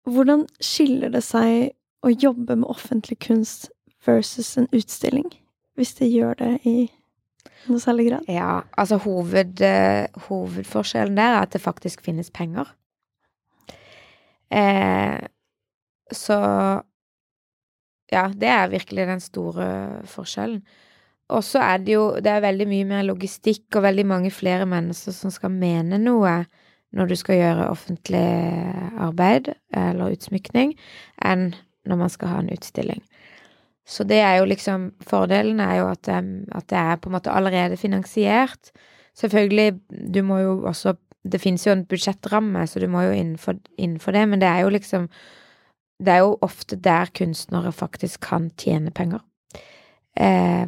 [0.08, 3.70] Hvordan skiller det seg å jobbe med offentlig kunst
[4.06, 5.28] versus en utstilling?
[5.78, 6.76] Hvis det gjør det i
[7.68, 8.26] noe særlig grad?
[8.26, 12.66] Ja, altså hoved, eh, hovedforskjellen der er at det faktisk finnes penger.
[14.50, 15.18] Eh,
[16.12, 16.38] så
[18.08, 19.66] ja, det er virkelig den store
[20.08, 20.62] forskjellen.
[21.28, 24.64] Og så er det jo Det er veldig mye mer logistikk og veldig mange flere
[24.66, 26.46] mennesker som skal mene noe
[26.96, 28.28] når du skal gjøre offentlig
[28.96, 30.72] arbeid eller utsmykning,
[31.20, 31.50] enn
[31.84, 33.02] når man skal ha en utstilling.
[33.84, 37.32] Så det er jo liksom Fordelen er jo at, at det er på en måte
[37.32, 38.72] allerede finansiert.
[39.16, 39.80] Selvfølgelig,
[40.14, 40.94] du må jo også
[41.30, 44.64] Det finnes jo en budsjettramme, så du må jo innenfor, innenfor det, men det er
[44.66, 45.08] jo liksom
[45.98, 49.20] Det er jo ofte der kunstnere faktisk kan tjene penger.
[50.16, 50.62] Eh,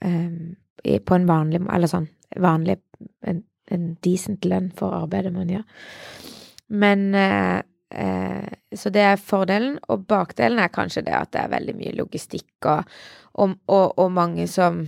[0.00, 2.78] eh, på en vanlig Eller sånn vanlig
[3.26, 5.64] En, en decent lønn for arbeidet man gjør.
[6.68, 11.54] Men eh, eh, Så det er fordelen, og bakdelen er kanskje det at det er
[11.54, 12.84] veldig mye logistikk og,
[13.34, 14.86] og, og, og mange som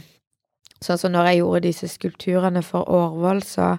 [0.82, 3.76] Sånn som når jeg gjorde disse skulpturene for Årvoll, så,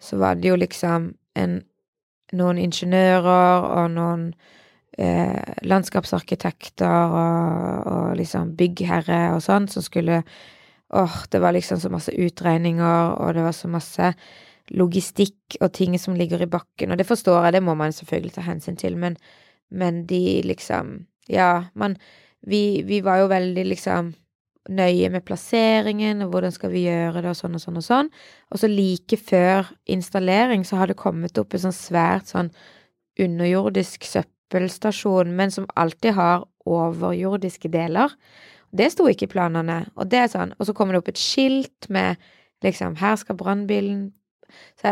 [0.00, 1.58] så var det jo liksom en,
[2.38, 4.28] noen ingeniører og noen
[4.98, 10.22] eh, landskapsarkitekter og, og liksom byggherre og sånn som skulle
[10.88, 14.06] Åh, det var liksom så masse utregninger, og det var så masse
[14.72, 18.32] logistikk og ting som ligger i bakken, og det forstår jeg, det må man selvfølgelig
[18.32, 19.18] ta hensyn til, men,
[19.68, 21.98] men de liksom Ja, man
[22.40, 24.14] vi, vi var jo veldig liksom
[24.68, 28.10] nøye med plasseringen, og hvordan skal vi gjøre det, og sånn og sånn og sånn.
[28.52, 32.52] Og så like før installering så har det kommet opp en sånn svært sånn
[33.18, 38.12] underjordisk søppelstasjon, men som alltid har overjordiske deler.
[38.70, 41.20] Det sto ikke i planene, og det er sånn, og så kommer det opp et
[41.20, 42.20] skilt med
[42.64, 44.08] liksom, her skal brannbilen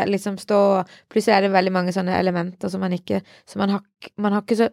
[0.07, 3.81] liksom stå Plutselig er det veldig mange sånne elementer som man ikke Så man har,
[4.21, 4.69] man har ikke så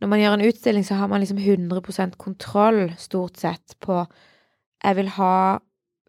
[0.00, 4.06] Når man gjør en utstilling, så har man liksom 100% kontroll, stort sett, på
[4.84, 5.34] Jeg vil ha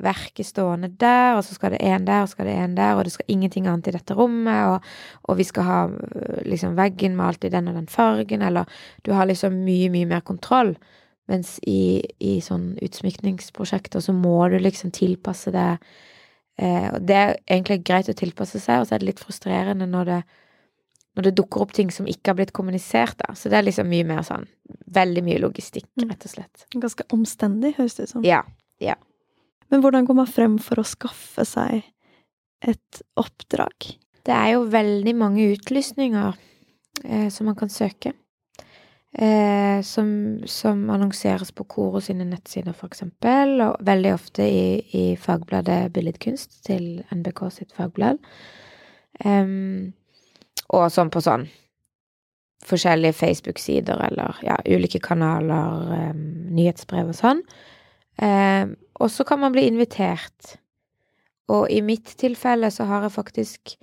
[0.01, 2.95] verket stående der, og så skal det en der, og så skal det en der,
[2.97, 4.87] og det skal ingenting annet i dette rommet, og,
[5.29, 8.65] og vi skal ha øh, liksom veggen malt i den og den fargen, eller
[9.05, 10.75] Du har liksom mye, mye mer kontroll.
[11.29, 15.67] Mens i, i sånn utsmykningsprosjekter så må du liksom tilpasse det
[16.57, 19.85] eh, Og det er egentlig greit å tilpasse seg, og så er det litt frustrerende
[19.87, 20.17] når det,
[21.15, 23.35] når det dukker opp ting som ikke har blitt kommunisert, da.
[23.37, 24.47] Så det er liksom mye mer sånn
[24.91, 26.09] Veldig mye logistikk, Mm.
[26.09, 26.65] rett og slett.
[26.73, 28.23] Ganske omstendig, høres det ut som.
[28.27, 28.41] Ja.
[29.71, 31.85] Men hvordan går man frem for å skaffe seg
[32.61, 33.93] et oppdrag?
[34.21, 36.35] Det er jo veldig mange utlysninger
[37.05, 38.13] eh, som man kan søke.
[39.11, 45.89] Eh, som, som annonseres på Koro sine nettsider, eksempel, og veldig ofte i, i fagbladet
[45.91, 48.21] Billedkunst til NBK sitt fagblad.
[49.25, 49.91] Um,
[50.71, 51.43] og sånn på sånn
[52.63, 56.23] forskjellige Facebook-sider eller ja, ulike kanaler, um,
[56.55, 57.43] nyhetsbrev og sånn.
[58.21, 60.57] Em, og så kan man bli invitert.
[61.51, 63.73] Og i mitt tilfelle så har jeg faktisk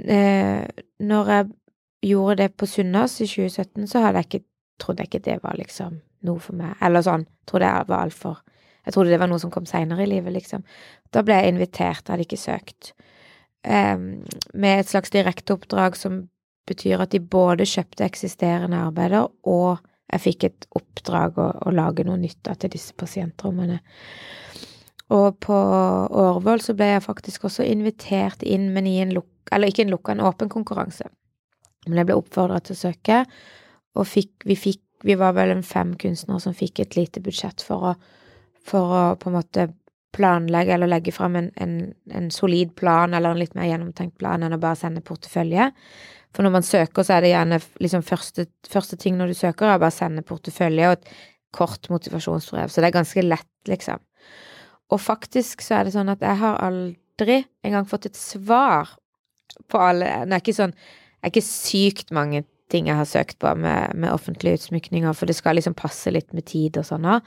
[0.00, 0.64] eh,
[0.98, 1.46] Når jeg
[2.02, 4.44] gjorde det på Sunnaas i 2017, så hadde jeg ikke
[4.80, 6.74] trodde jeg ikke det var liksom noe for meg.
[6.84, 8.42] Eller sånn, trodde jeg var altfor
[8.86, 10.62] Jeg trodde det var noe som kom seinere i livet, liksom.
[11.10, 12.92] Da ble jeg invitert, jeg hadde ikke søkt,
[13.66, 13.96] eh,
[14.54, 16.20] med et slags direkteoppdrag som
[16.70, 19.82] betyr at de både kjøpte eksisterende arbeider, og
[20.12, 23.80] jeg fikk et oppdrag å, å lage noe nytt til disse pasientrommene.
[25.14, 29.70] Og på Årvoll så ble jeg faktisk også invitert inn, men i en lukka Eller
[29.70, 31.04] ikke en lukka, en åpen konkurranse.
[31.86, 33.20] Men jeg ble oppfordra til å søke,
[33.94, 37.60] og fikk, vi fikk Vi var vel en fem kunstnere som fikk et lite budsjett
[37.62, 37.90] for å,
[38.64, 39.66] for å på en måte
[40.16, 41.74] planlegge eller legge fram en, en,
[42.10, 45.68] en, solid plan eller en litt mer gjennomtenkt plan enn å bare sende portefølje.
[46.36, 49.70] For når man søker, så er det gjerne liksom første, første ting når du søker,
[49.70, 51.14] er bare å sende portefølje og et
[51.56, 52.68] kort motivasjonsbrev.
[52.68, 54.02] Så det er ganske lett, liksom.
[54.92, 58.92] Og faktisk så er det sånn at jeg har aldri engang fått et svar
[59.70, 63.38] på alle Det er ikke sånn Det er ikke sykt mange ting jeg har søkt
[63.40, 67.06] på med, med offentlige utsmykninger, for det skal liksom passe litt med tid og sånn
[67.08, 67.24] òg.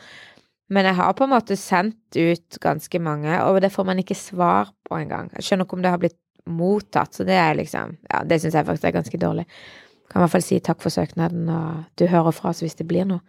[0.69, 4.17] Men jeg har på en måte sendt ut ganske mange, og det får man ikke
[4.19, 5.31] svar på engang.
[5.33, 8.57] Jeg skjønner ikke om det har blitt mottatt, så det er liksom Ja, det syns
[8.57, 9.45] jeg faktisk er ganske dårlig.
[10.09, 12.87] Kan i hvert fall si takk for søknaden, og du hører fra oss hvis det
[12.89, 13.21] blir noe.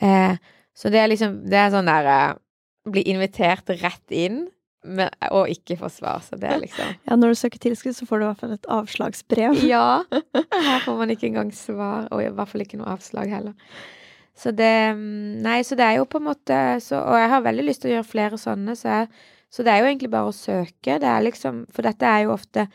[0.00, 0.36] Eh,
[0.78, 2.38] så det er liksom Det er sånn der eh,
[2.88, 4.46] Bli invitert rett inn,
[4.86, 8.06] men, og ikke få svar, så det er liksom Ja, når du søker tilskudd, så
[8.08, 9.62] får du i hvert fall et avslagsbrev.
[9.74, 10.04] Ja.
[10.70, 13.56] Her får man ikke engang svar, og i hvert fall ikke noe avslag heller.
[14.38, 17.42] Så det mm, Nei, så det er jo på en måte så, Og jeg har
[17.42, 19.10] veldig lyst til å gjøre flere sånne, så, jeg,
[19.50, 20.98] så det er jo egentlig bare å søke.
[21.00, 22.68] Det liksom For dette er jo ofte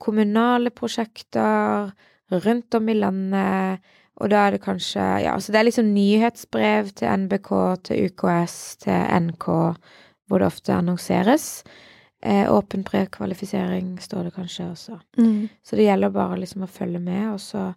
[0.00, 1.90] kommunale prosjekter
[2.30, 6.92] rundt om i landet, og da er det kanskje Ja, så det er liksom nyhetsbrev
[6.96, 7.50] til NBK,
[7.88, 9.46] til UKS, til NK,
[10.28, 11.64] hvor det ofte annonseres.
[12.22, 14.98] Eh, åpen prekvalifisering står det kanskje også.
[15.18, 15.48] Mm.
[15.64, 17.70] Så det gjelder bare liksom å følge med, og så,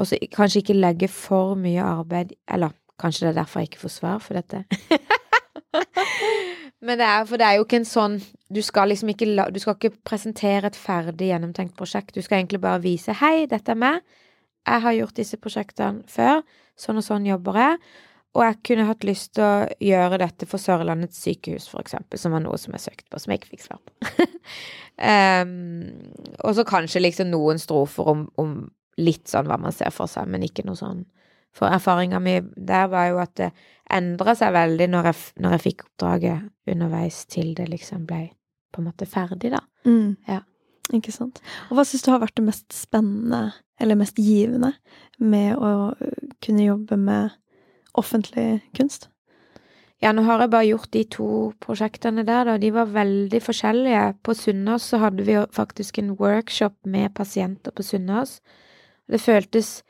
[0.00, 3.84] og så kanskje ikke legge for mye arbeid Eller kanskje det er derfor jeg ikke
[3.84, 4.64] får svar for dette.
[6.82, 8.16] Men det er, for det er jo ikke en sånn
[8.52, 12.14] Du skal liksom ikke, la, du skal ikke presentere et ferdig gjennomtenkt prosjekt.
[12.16, 14.02] Du skal egentlig bare vise 'Hei, dette er meg.
[14.66, 16.42] Jeg har gjort disse prosjektene før.
[16.76, 17.78] Sånn og sånn jobber jeg.'
[18.32, 22.32] Og jeg kunne hatt lyst til å gjøre dette for Sørlandets sykehus, for eksempel, som
[22.32, 23.92] var noe som jeg søkte på, som jeg ikke fikk svar på.
[24.96, 25.90] um,
[26.46, 28.54] og så kanskje liksom noen strofer om, om,
[29.00, 31.04] litt sånn hva man ser for seg, men ikke noe sånn
[31.52, 33.50] For erfaringa mi der var jo at det
[33.92, 38.30] endra seg veldig når jeg, når jeg fikk oppdraget underveis til det liksom ble
[38.72, 39.60] på en måte ferdig, da.
[39.84, 40.16] Mm.
[40.28, 40.40] Ja.
[40.96, 41.38] Ikke sant.
[41.70, 44.72] Og hva syns du har vært det mest spennende, eller mest givende,
[45.20, 45.92] med å
[46.42, 47.36] kunne jobbe med
[47.98, 49.08] offentlig kunst?
[50.02, 51.28] Ja, nå har jeg bare gjort de to
[51.62, 52.56] prosjektene der, da.
[52.58, 54.02] De var veldig forskjellige.
[54.26, 58.40] På Sunnaas så hadde vi jo faktisk en workshop med pasienter på Sunnaas.
[59.06, 59.84] Det føltes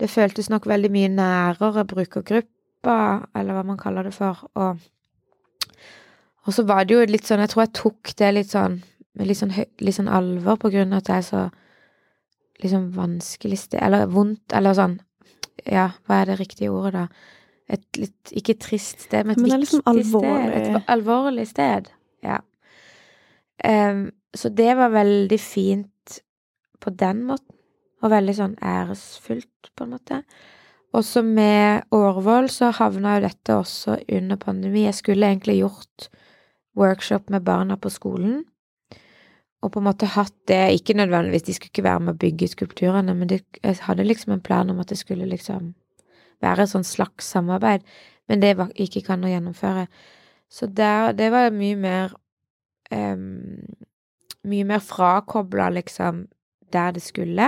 [0.00, 2.96] Det føltes nok veldig mye nærere brukergruppa,
[3.36, 4.78] eller hva man kaller det for, og
[6.44, 8.82] Og så var det jo litt sånn Jeg tror jeg tok det litt sånn
[9.14, 11.42] med litt sånn, litt sånn alvor på grunn av at det er så
[12.62, 14.98] liksom vanskelig sted Eller vondt, eller sånn
[15.70, 17.06] ja, hva er det riktige ordet, da?
[17.74, 20.50] Et litt Ikke trist sted, men et men det er liksom alvorlig.
[20.50, 20.74] sted.
[20.74, 21.90] Et alvorlig sted.
[22.26, 22.40] Ja.
[23.64, 24.02] Um,
[24.34, 26.18] så det var veldig fint
[26.82, 27.56] på den måten,
[28.04, 30.20] og veldig sånn æresfullt, på en måte.
[30.94, 34.84] Også med Årvoll så havna jo dette også under pandemi.
[34.84, 36.10] Jeg skulle egentlig gjort
[36.78, 38.44] workshop med barna på skolen,
[39.64, 42.50] og på en måte hatt det Ikke nødvendigvis, de skulle ikke være med å bygge
[42.52, 45.72] skulpturene, men det, jeg hadde liksom en plan om at det skulle liksom
[46.44, 47.80] være et sånn slags samarbeid,
[48.28, 49.86] men det var, ikke kan å gjennomføre.
[50.52, 52.14] Så der, det var mye mer
[52.92, 53.64] um,
[54.44, 56.26] Mye mer frakobla, liksom,
[56.68, 57.46] der det skulle.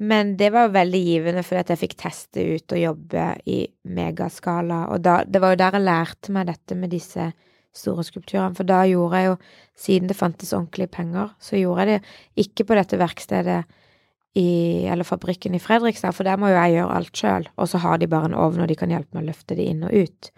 [0.00, 3.58] Men det var jo veldig givende, fordi jeg fikk teste ut og jobbe i
[3.92, 7.26] megaskala, og da, det var jo der jeg lærte meg dette med disse
[7.76, 9.36] store skulpturene, for da gjorde jeg jo,
[9.78, 13.60] siden det fantes ordentlige penger, så gjorde jeg det ikke på dette verkstedet
[14.40, 14.48] i,
[14.88, 18.00] eller fabrikken i Fredrikstad, for der må jo jeg gjøre alt sjøl, og så har
[18.00, 20.30] de bare en ovn, og de kan hjelpe meg å løfte det inn og ut.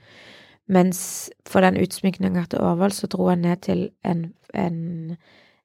[0.72, 1.04] Mens
[1.46, 4.80] for den utsmykninga til Årvoll, så dro jeg ned til en, en,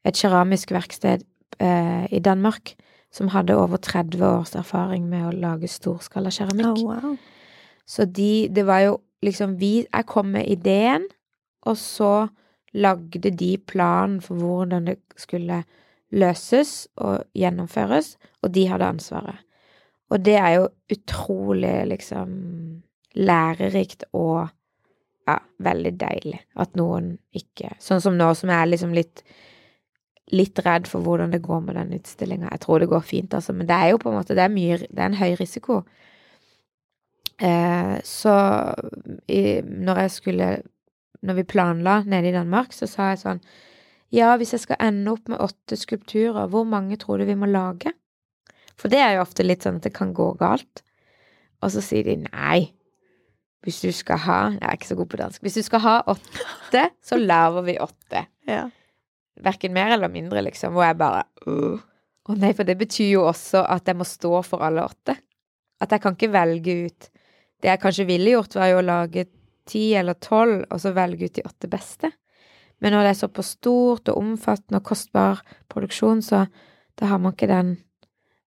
[0.05, 1.25] et keramisk verksted
[1.57, 2.77] eh, i Danmark
[3.13, 6.83] som hadde over 30 års erfaring med å lage storskala keramikk.
[6.83, 7.17] Oh, wow.
[7.87, 11.07] Så de Det var jo liksom vi Jeg kom med ideen,
[11.65, 12.27] og så
[12.73, 15.63] lagde de planen for hvordan det skulle
[16.11, 19.39] løses og gjennomføres, og de hadde ansvaret.
[20.09, 22.29] Og det er jo utrolig, liksom,
[23.15, 24.47] lærerikt og
[25.27, 29.23] ja, veldig deilig at noen ikke Sånn som nå, som jeg er liksom litt
[30.35, 32.49] litt redd for hvordan det går med den utstillinga.
[32.51, 34.51] Jeg tror det går fint, altså, men det er jo på en måte Det er
[34.51, 35.83] mye Det er en høy risiko.
[37.37, 38.33] Eh, så
[39.29, 40.47] i, når jeg skulle
[41.21, 43.41] Når vi planla nede i Danmark, så sa jeg sånn
[44.13, 47.45] Ja, hvis jeg skal ende opp med åtte skulpturer, hvor mange tror du vi må
[47.45, 47.91] lage?
[48.77, 50.83] For det er jo ofte litt sånn at det kan gå galt.
[51.59, 52.71] Og så sier de nei.
[53.65, 55.41] Hvis du skal ha Jeg er ikke så god på dansk.
[55.41, 58.23] Hvis du skal ha åtte, så lager vi åtte.
[58.47, 58.67] Ja.
[59.43, 60.73] Verken mer eller mindre, liksom.
[60.73, 61.23] Hvor jeg bare
[62.27, 65.15] Å nei, for det betyr jo også at jeg må stå for alle åtte.
[65.79, 67.09] At jeg kan ikke velge ut
[67.61, 69.25] Det jeg kanskje ville gjort, var jo å lage
[69.65, 72.11] ti eller tolv, og så velge ut de åtte beste.
[72.79, 76.43] Men når det er såpass stort og omfattende og kostbar produksjon, så
[76.99, 77.71] da har man ikke den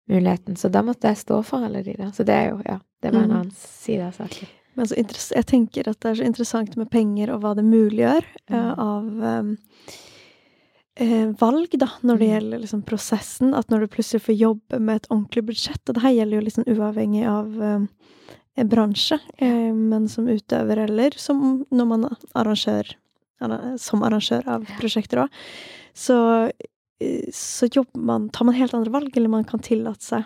[0.08, 0.56] muligheten.
[0.56, 2.12] Så da måtte jeg stå for alle de der.
[2.14, 3.36] Så det er jo, ja, det var en Mm.
[3.40, 4.48] annen side av saken.
[4.76, 4.94] Men så
[5.34, 8.54] jeg tenker at det er så interessant med penger og hva det muliggjør mm.
[8.54, 9.42] uh, av eh,
[11.40, 12.34] valg, da, når det Mm.
[12.34, 13.54] gjelder liksom prosessen.
[13.54, 16.44] At når du plutselig får jobbe med et ordentlig budsjett, og det her gjelder jo
[16.44, 22.94] liksom uavhengig av eh, bransje, eh, men som utøver eller som når man er arrangør,
[23.78, 25.28] som arrangør av prosjekter òg,
[25.94, 26.50] så,
[27.00, 30.24] eh, så jobber man, tar man helt andre valg, eller man kan tillate seg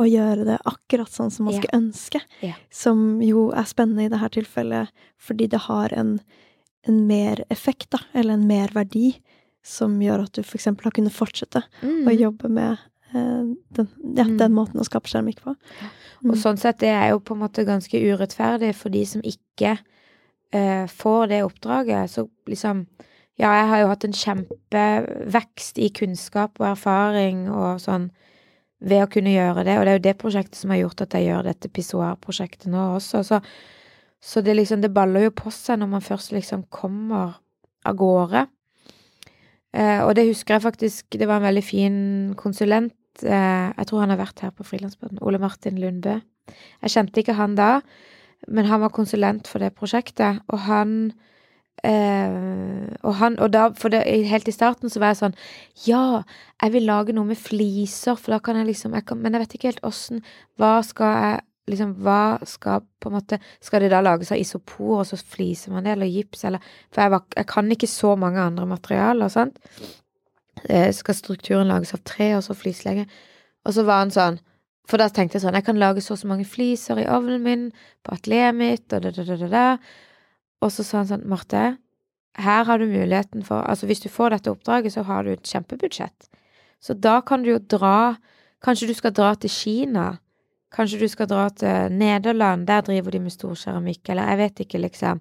[0.00, 1.62] å gjøre det akkurat sånn som man yeah.
[1.62, 2.20] skulle ønske.
[2.42, 2.56] yeah.
[2.70, 4.88] Som jo er spennende i dette tilfellet
[5.20, 6.20] fordi det har en,
[6.88, 9.20] en mer effekt, da, eller en merverdi,
[9.62, 12.06] som gjør at du eksempel har kunnet fortsette Mm.
[12.08, 12.78] å jobbe med
[13.12, 14.36] eh, den, ja, Mm.
[14.38, 15.50] den måten å skape keramikk på.
[16.24, 16.36] Og Mm.
[16.38, 19.78] sånn sett, det er jo på en måte ganske urettferdig for de som ikke
[20.52, 22.08] eh, får det oppdraget.
[22.10, 22.86] Så liksom
[23.38, 28.10] Ja, jeg har jo hatt en kjempevekst i kunnskap og erfaring og sånn
[28.82, 31.10] ved å kunne gjøre det, og det er jo det prosjektet som har gjort at
[31.16, 33.20] jeg gjør dette pissoar-prosjektet nå også.
[33.24, 33.40] Så,
[34.20, 37.38] så det liksom, det baller jo på seg når man først liksom kommer
[37.88, 38.44] av gårde.
[39.72, 41.98] Eh, og det husker jeg faktisk, det var en veldig fin
[42.34, 45.22] konsulent eh, Jeg tror han har vært her på Frilandsbåten.
[45.22, 46.18] Ole Martin Lundbø.
[46.82, 47.78] Jeg kjente ikke han da,
[48.48, 51.12] men han var konsulent for det prosjektet, og han
[51.86, 55.38] eh, og han, og da, for det, helt i starten så var jeg sånn
[55.86, 56.22] Ja,
[56.60, 59.44] jeg vil lage noe med fliser, for da kan jeg liksom jeg kan, Men jeg
[59.44, 60.24] vet ikke helt åssen
[60.58, 65.00] Hva skal jeg liksom Hva skal på en måte Skal det da lages av isopor,
[65.00, 68.14] og så fliser man det, eller gips, eller For jeg, var, jeg kan ikke så
[68.16, 69.58] mange andre materialer, sant?
[70.68, 73.06] Eh, skal strukturen lages av tre, og så flislegge?
[73.64, 74.40] Og så var han sånn
[74.88, 77.44] For da tenkte jeg sånn Jeg kan lage så og så mange fliser i ovnen
[77.44, 77.68] min,
[78.04, 79.68] på atelieret mitt, og da, da, da, da.
[80.60, 81.76] Og så sa han sånn Marte,
[82.40, 85.46] her har du muligheten for Altså, hvis du får dette oppdraget, så har du et
[85.46, 86.28] kjempebudsjett.
[86.80, 88.16] Så da kan du jo dra
[88.60, 90.18] Kanskje du skal dra til Kina?
[90.70, 92.66] Kanskje du skal dra til Nederland?
[92.68, 95.20] Der driver de med stor keramikk, eller jeg vet ikke, liksom.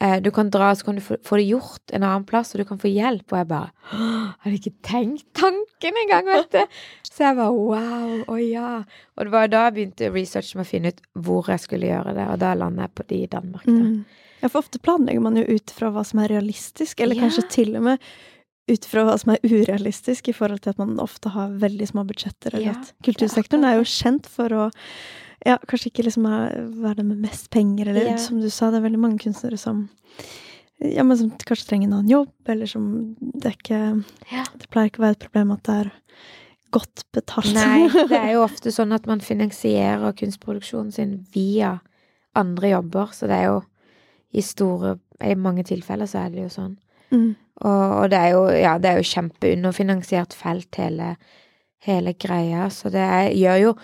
[0.00, 2.62] Eh, Du kan dra, så kan du få, få det gjort en annen plass, og
[2.62, 3.26] du kan få hjelp.
[3.32, 6.62] Og jeg bare «Åh, Hadde ikke tenkt tanken engang, vet du.
[7.10, 8.84] Så jeg bare wow, å ja.
[9.18, 12.14] Og det var da jeg begynte researchen med å finne ut hvor jeg skulle gjøre
[12.16, 13.66] det, og da landet jeg på de i Danmark.
[13.68, 13.72] Da.
[13.76, 14.04] Mm.
[14.40, 17.26] Ja, for ofte planlegger man jo ut fra hva som er realistisk, eller Ja.
[17.26, 17.98] kanskje til og med
[18.70, 22.04] ut fra hva som er urealistisk, i forhold til at man ofte har veldig små
[22.08, 22.54] budsjetter.
[22.54, 24.68] Eller Ja, at kultursektoren er jo kjent for å
[25.46, 28.16] ja, kanskje ikke liksom være den med mest penger, eller Ja.
[28.20, 29.88] som du sa, det er veldig mange kunstnere som
[30.80, 33.80] ja, men som kanskje trenger en annen jobb, eller som det er ikke
[34.32, 34.44] Ja.
[34.56, 35.90] Det pleier ikke å være et problem at det er
[36.72, 37.52] godt betalt.
[37.54, 41.80] Nei, det er jo ofte sånn at man finansierer kunstproduksjonen sin via
[42.38, 43.62] andre jobber, så det er jo
[44.32, 46.76] i store I mange tilfeller så er det jo sånn.
[47.12, 47.30] Mm.
[47.60, 51.14] Og, og det er jo ja, det er jo kjempeunderfinansiert felt, hele,
[51.84, 53.74] hele greia, så det er, gjør jo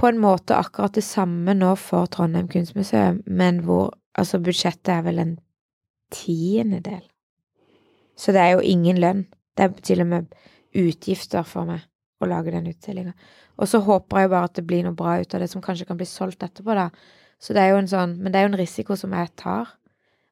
[0.00, 5.04] på en måte akkurat det samme nå for Trondheim kunstmuseum, men hvor altså budsjettet er
[5.06, 5.36] vel en
[6.10, 7.02] tiendedel.
[8.18, 9.26] Så det er jo ingen lønn.
[9.56, 10.34] Det er til og med
[10.76, 11.86] utgifter for meg
[12.20, 13.14] å lage den utstillinga.
[13.60, 15.62] Og så håper jeg jo bare at det blir noe bra ut av det som
[15.64, 16.88] kanskje kan bli solgt etterpå, da.
[17.40, 19.70] Så det er jo en sånn Men det er jo en risiko som jeg tar.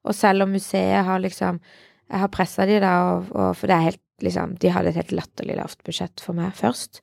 [0.05, 1.61] Og selv om museet har liksom
[2.09, 4.99] Jeg har pressa de da, og, og, for det er helt liksom De hadde et
[4.99, 7.03] helt latterlig lavt budsjett for meg først.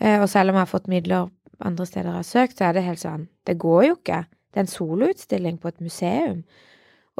[0.00, 1.28] Eh, og selv om jeg har fått midler
[1.60, 4.22] andre steder jeg har søkt, så er det helt sånn Det går jo ikke.
[4.50, 6.44] Det er en soloutstilling på et museum.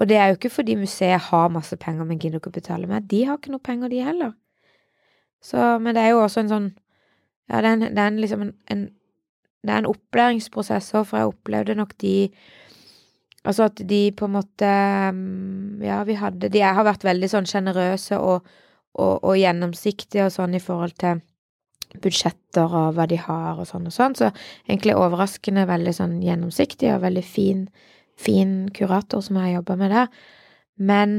[0.01, 2.89] Og det er jo ikke fordi museet har masse penger, men gidder ikke å betale
[2.89, 3.05] meg.
[3.11, 4.33] De har ikke noe penger, de heller.
[5.45, 6.71] Så, men det er jo også en sånn
[7.51, 8.83] Ja, det er, en, det er en liksom en, en
[9.61, 12.31] Det er en opplæringsprosess òg, for jeg opplevde nok de
[13.45, 14.68] Altså at de på en måte
[15.16, 18.47] mm, Ja, vi hadde De har vært veldig sånn sjenerøse og,
[18.93, 21.22] og, og gjennomsiktige og sånn i forhold til
[21.99, 24.14] budsjetter og hva de har og sånn og sånn.
[24.14, 24.28] Så
[24.68, 27.64] egentlig overraskende veldig sånn gjennomsiktig og veldig fin,
[28.18, 30.12] fin kurator som jeg har jobba med der.
[30.91, 31.16] Men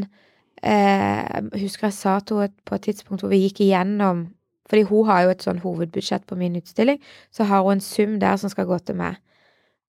[0.64, 4.30] eh, husker jeg sa til henne på et tidspunkt hvor vi gikk igjennom
[4.72, 8.14] Fordi hun har jo et sånn hovedbudsjett på min utstilling, så har hun en sum
[8.22, 9.18] der som skal gå til meg.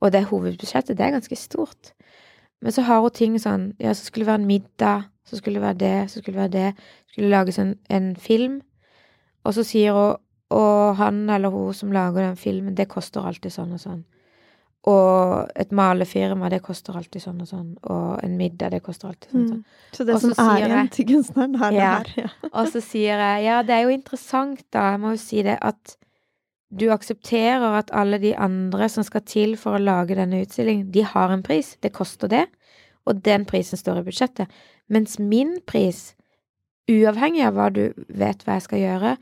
[0.02, 1.92] Og det hovedbudsjettet, det er ganske stort.
[2.62, 5.58] Men så har hun ting sånn Ja, så skulle det være en middag, så skulle
[5.60, 6.86] det være det, så skulle det være det.
[7.12, 8.60] Skulle lages en, en film.
[9.44, 10.16] Og så sier hun
[10.52, 14.02] Og han eller hun som lager den filmen, det koster alltid sånn og sånn.
[14.84, 17.68] Og et malefirma, det koster alltid sånn og sånn.
[17.88, 19.62] Og en middag, det koster alltid sånn og sånn.
[19.62, 19.94] Mm.
[19.96, 21.98] Så det Også som er igjen til kunstneren, er Ja.
[22.02, 22.24] det her.
[22.26, 22.48] Ja.
[22.52, 25.56] Og så sier jeg ja, det er jo interessant, da, jeg må jo si det,
[25.62, 25.96] at
[26.72, 31.04] du aksepterer at alle de andre som skal til for å lage denne utstillingen, de
[31.04, 31.74] har en pris.
[31.84, 32.46] Det koster det.
[33.04, 34.52] Og den prisen står i budsjettet.
[34.92, 36.12] Mens min pris,
[36.90, 39.16] uavhengig av hva du vet hva jeg skal gjøre,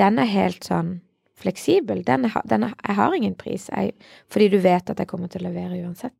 [0.00, 0.94] den er helt sånn
[1.38, 2.02] fleksibel.
[2.06, 3.94] Den er, den er, jeg har ingen pris, jeg,
[4.32, 6.16] fordi du vet at jeg kommer til å levere uansett.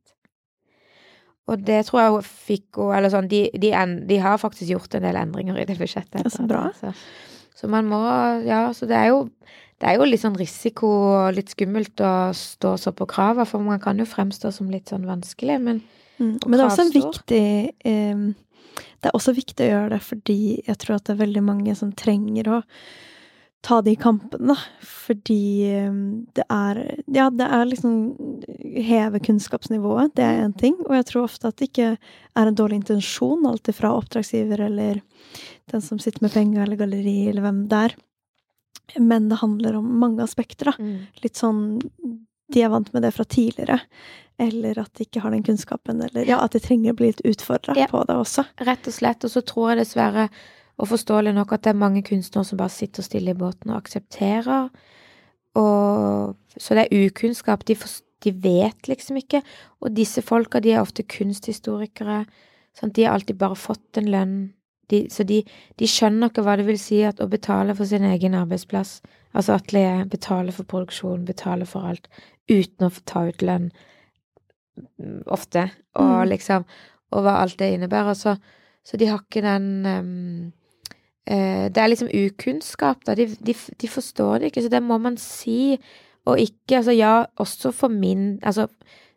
[1.45, 3.69] Og det tror jeg hun fikk Eller sånn, de, de,
[4.09, 6.17] de har faktisk gjort en del endringer i det budsjettet.
[6.17, 6.67] Det er så bra.
[6.81, 6.93] det,
[7.55, 8.01] Så, man må
[8.45, 9.25] Ja, så det er jo
[9.81, 13.59] det er jo litt sånn risiko og litt skummelt å stå så på krava, for
[13.59, 15.81] man kan jo fremstå som litt sånn vanskelig, men
[16.17, 16.37] Mm.
[16.45, 17.47] Men det er også en viktig
[17.83, 18.19] eh,
[19.03, 21.75] Det er også viktig å gjøre det fordi jeg tror at det er veldig mange
[21.77, 22.61] som trenger å
[23.65, 24.55] ta de kampene, da.
[24.85, 25.39] Fordi
[25.73, 25.95] eh,
[26.37, 26.79] det er
[27.15, 27.95] Ja, det er liksom
[28.85, 30.75] Heve kunnskapsnivået, det er én ting.
[30.85, 35.01] Og jeg tror ofte at det ikke er en dårlig intensjon, alltid fra oppdragsgiver eller
[35.71, 37.95] den som sitter med penger, eller galleri, eller hvem det er.
[39.01, 40.75] Men det handler om mange aspekter, da
[41.23, 41.81] litt sånn
[42.53, 43.79] De er vant med det fra tidligere.
[44.37, 45.97] Eller at de ikke har den kunnskapen.
[46.05, 47.87] Eller ja, at de trenger å bli litt utfordra Ja.
[47.89, 48.43] på det også.
[48.61, 49.23] rett og slett.
[49.25, 50.27] Og så tror jeg dessverre,
[50.77, 53.77] og forståelig nok, at det er mange kunstnere som bare sitter stille i båten og
[53.77, 54.69] aksepterer.
[55.55, 57.63] Og, så det er ukunnskap.
[57.67, 57.87] De, for,
[58.25, 59.41] de vet liksom ikke.
[59.79, 62.25] Og disse folka, de er ofte kunsthistorikere.
[62.75, 62.95] Sant?
[62.95, 64.35] De har alltid bare fått en lønn.
[64.91, 65.39] De, så de,
[65.79, 68.99] de skjønner ikke hva det vil si at å betale for sin egen arbeidsplass,
[69.33, 72.05] altså atelier, betale for produksjon, betale for alt,
[72.51, 73.71] uten å ta ut lønn,
[75.31, 76.29] ofte, og Mm.
[76.29, 76.67] liksom,
[77.15, 78.13] og hva alt det innebærer.
[78.13, 78.35] Så,
[78.83, 80.51] så de har ikke den eh,
[81.25, 83.15] Det er liksom ukunnskap, da.
[83.17, 85.79] De, de, de forstår det ikke, så det må man si.
[86.25, 88.67] Og ikke Altså, ja, også for min Altså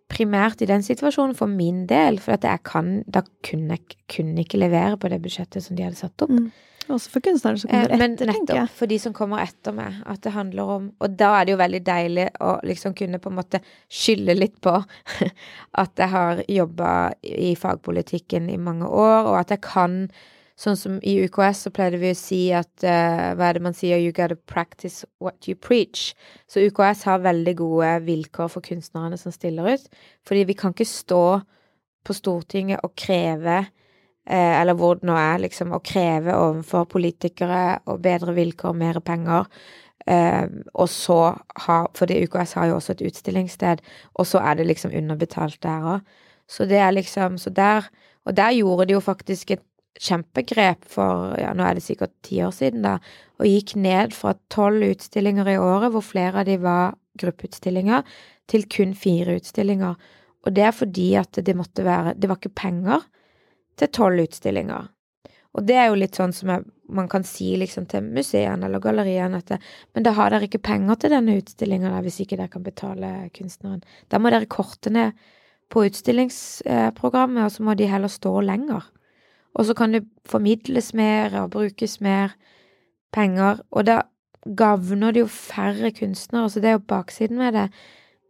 [0.09, 4.45] primært i den situasjonen for min del, for at jeg kan Da kunne jeg kunne
[4.45, 6.33] ikke levere på det budsjettet som de hadde satt opp.
[6.33, 6.51] Mm.
[6.89, 8.69] Også for kunstnere som Eh, kommer Men etter, tenker nettopp jeg.
[8.79, 11.59] for de som kommer etter meg, at det handler om Og da er det jo
[11.61, 13.61] veldig deilig å liksom kunne på en måte
[13.93, 14.73] skylde litt på
[15.83, 20.09] at jeg har jobba i fagpolitikken i mange år, og at jeg kan
[20.59, 23.77] Sånn som i UKS så pleide vi å si at uh, Hva er det man
[23.79, 24.01] sier?
[24.03, 26.17] You gotta practice what you preach.
[26.51, 29.87] Så UKS har veldig gode vilkår for kunstnerne som stiller ut.
[30.27, 31.25] Fordi vi kan ikke stå
[32.07, 37.79] på Stortinget og kreve uh, eller hvor det nå er, liksom, å kreve overfor politikere
[37.87, 39.47] og bedre vilkår, mer penger.
[40.09, 41.21] Uh, og så
[41.69, 43.87] ha Fordi UKS har jo også et utstillingssted,
[44.19, 46.15] og så er det liksom underbetalt der òg.
[46.49, 47.87] Så det er liksom Så der
[48.25, 49.63] Og der gjorde de jo faktisk et
[49.99, 52.99] kjempegrep for ja, nå er det sikkert ti år siden, da,
[53.39, 58.07] og gikk ned fra tolv utstillinger i året, hvor flere av de var gruppeutstillinger,
[58.49, 59.99] til kun fire utstillinger.
[60.47, 63.03] Og det er fordi at det måtte være Det var ikke penger
[63.77, 64.89] til tolv utstillinger.
[65.59, 68.81] Og det er jo litt sånn som jeg, man kan si liksom til museene eller
[68.81, 69.59] galleriene at
[69.95, 73.83] Men da har dere ikke penger til denne utstillinga hvis ikke dere kan betale kunstneren.
[74.09, 75.19] Da må dere korte ned
[75.69, 78.87] på utstillingsprogrammet, og så må de heller stå lenger.
[79.55, 82.35] Og så kan det formidles mer og brukes mer
[83.13, 84.03] penger, og da
[84.57, 87.69] gagner det jo færre kunstnere, så det er jo baksiden med det.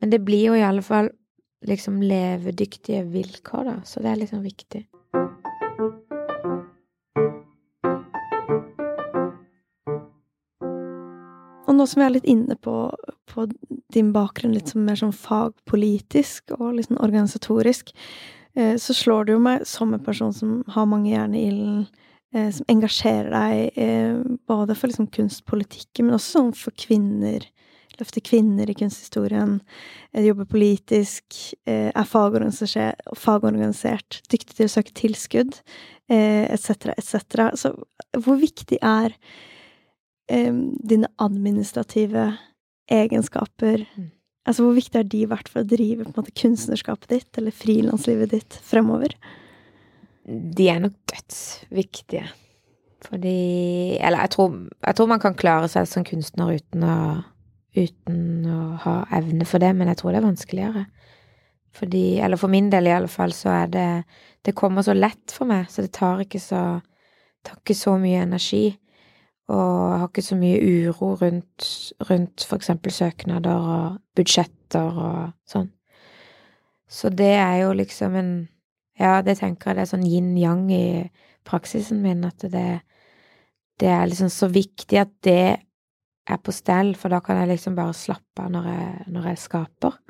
[0.01, 1.11] Men det blir jo i alle fall
[1.67, 4.87] liksom levedyktige vilkår, da, så det er liksom viktig.
[11.69, 12.77] Og nå som vi er litt inne på,
[13.29, 13.47] på
[13.93, 17.93] din bakgrunn litt mer sånn fagpolitisk og sånn organisatorisk,
[18.81, 21.85] så slår det jo meg som en person som har mange jern i ilden,
[22.35, 24.19] eh, som engasjerer deg eh,
[24.51, 27.47] både for liksom kunstpolitikken, men også sånn for kvinner.
[27.99, 29.59] Løfte kvinner i kunsthistorien,
[30.13, 35.61] eh, jobber politisk, eh, er fagorganisert, fagorganisert, dyktig til å søke tilskudd,
[36.11, 37.51] eh, etc., etc.
[37.59, 37.75] Så
[38.19, 39.15] hvor viktig er
[40.29, 42.37] eh, dine administrative
[42.89, 44.11] egenskaper Mm.
[44.47, 48.59] Altså, hvor viktig har de vært for å drive måte kunstnerskapet ditt, eller frilanslivet ditt,
[48.65, 49.15] fremover?
[50.29, 52.27] De er nok dødsviktige.
[53.07, 56.99] Fordi Eller jeg tror, jeg tror man kan klare seg som kunstner uten å,
[57.77, 60.87] uten å ha evne for det, men jeg tror det er vanskeligere.
[61.79, 63.89] Fordi, eller for min del i alle fall, så er det
[64.47, 66.81] Det kommer så lett for meg, så det tar ikke så
[67.45, 68.79] tar ikke så mye energi.
[69.49, 71.69] Og jeg har ikke så mye uro rundt,
[72.11, 75.71] rundt for eksempel søknader og budsjetter og sånn.
[76.89, 78.33] Så det er jo liksom en
[78.99, 81.07] Ja, det tenker jeg det er sånn yin-yang i
[81.47, 82.81] praksisen min, at det,
[83.79, 85.45] det er liksom så viktig at det
[86.27, 88.67] er på stell, for da kan jeg liksom bare slappe av når
[89.15, 90.01] når jeg skaper.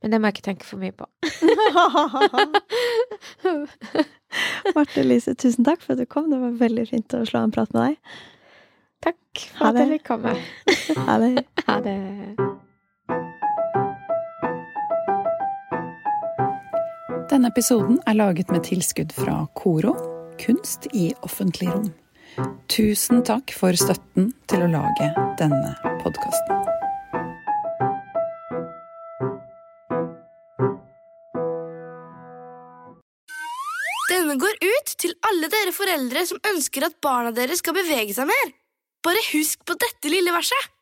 [0.00, 1.04] Men det må jeg ikke tenke for mye på.
[4.76, 6.30] Marte Lise, tusen takk for at du kom.
[6.32, 7.94] Det var veldig fint å slå en prat med deg.
[9.04, 9.20] Takk
[9.58, 10.32] for at jeg fikk komme.
[11.04, 11.32] Ha det.
[11.68, 11.98] Ha det.
[17.30, 19.92] Denne episoden er laget med tilskudd fra Koro,
[20.42, 21.92] kunst i offentlig rom.
[22.66, 25.06] Tusen takk for støtten til å lage
[25.38, 25.70] denne
[26.02, 26.58] podkasten.
[34.10, 38.26] Denne går ut til alle dere foreldre som ønsker at barna deres skal bevege seg
[38.26, 38.54] mer.
[39.06, 40.74] Bare husk på dette lille verset.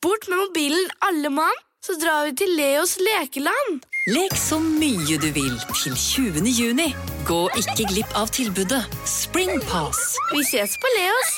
[0.00, 3.84] Bort med mobilen alle mann, så drar vi til Leos lekeland.
[4.10, 6.42] Lek så mye du vil til 20.
[6.50, 6.88] juni.
[7.28, 10.00] Gå ikke glipp av tilbudet Springpass.
[10.32, 11.36] Vi ses på Leos.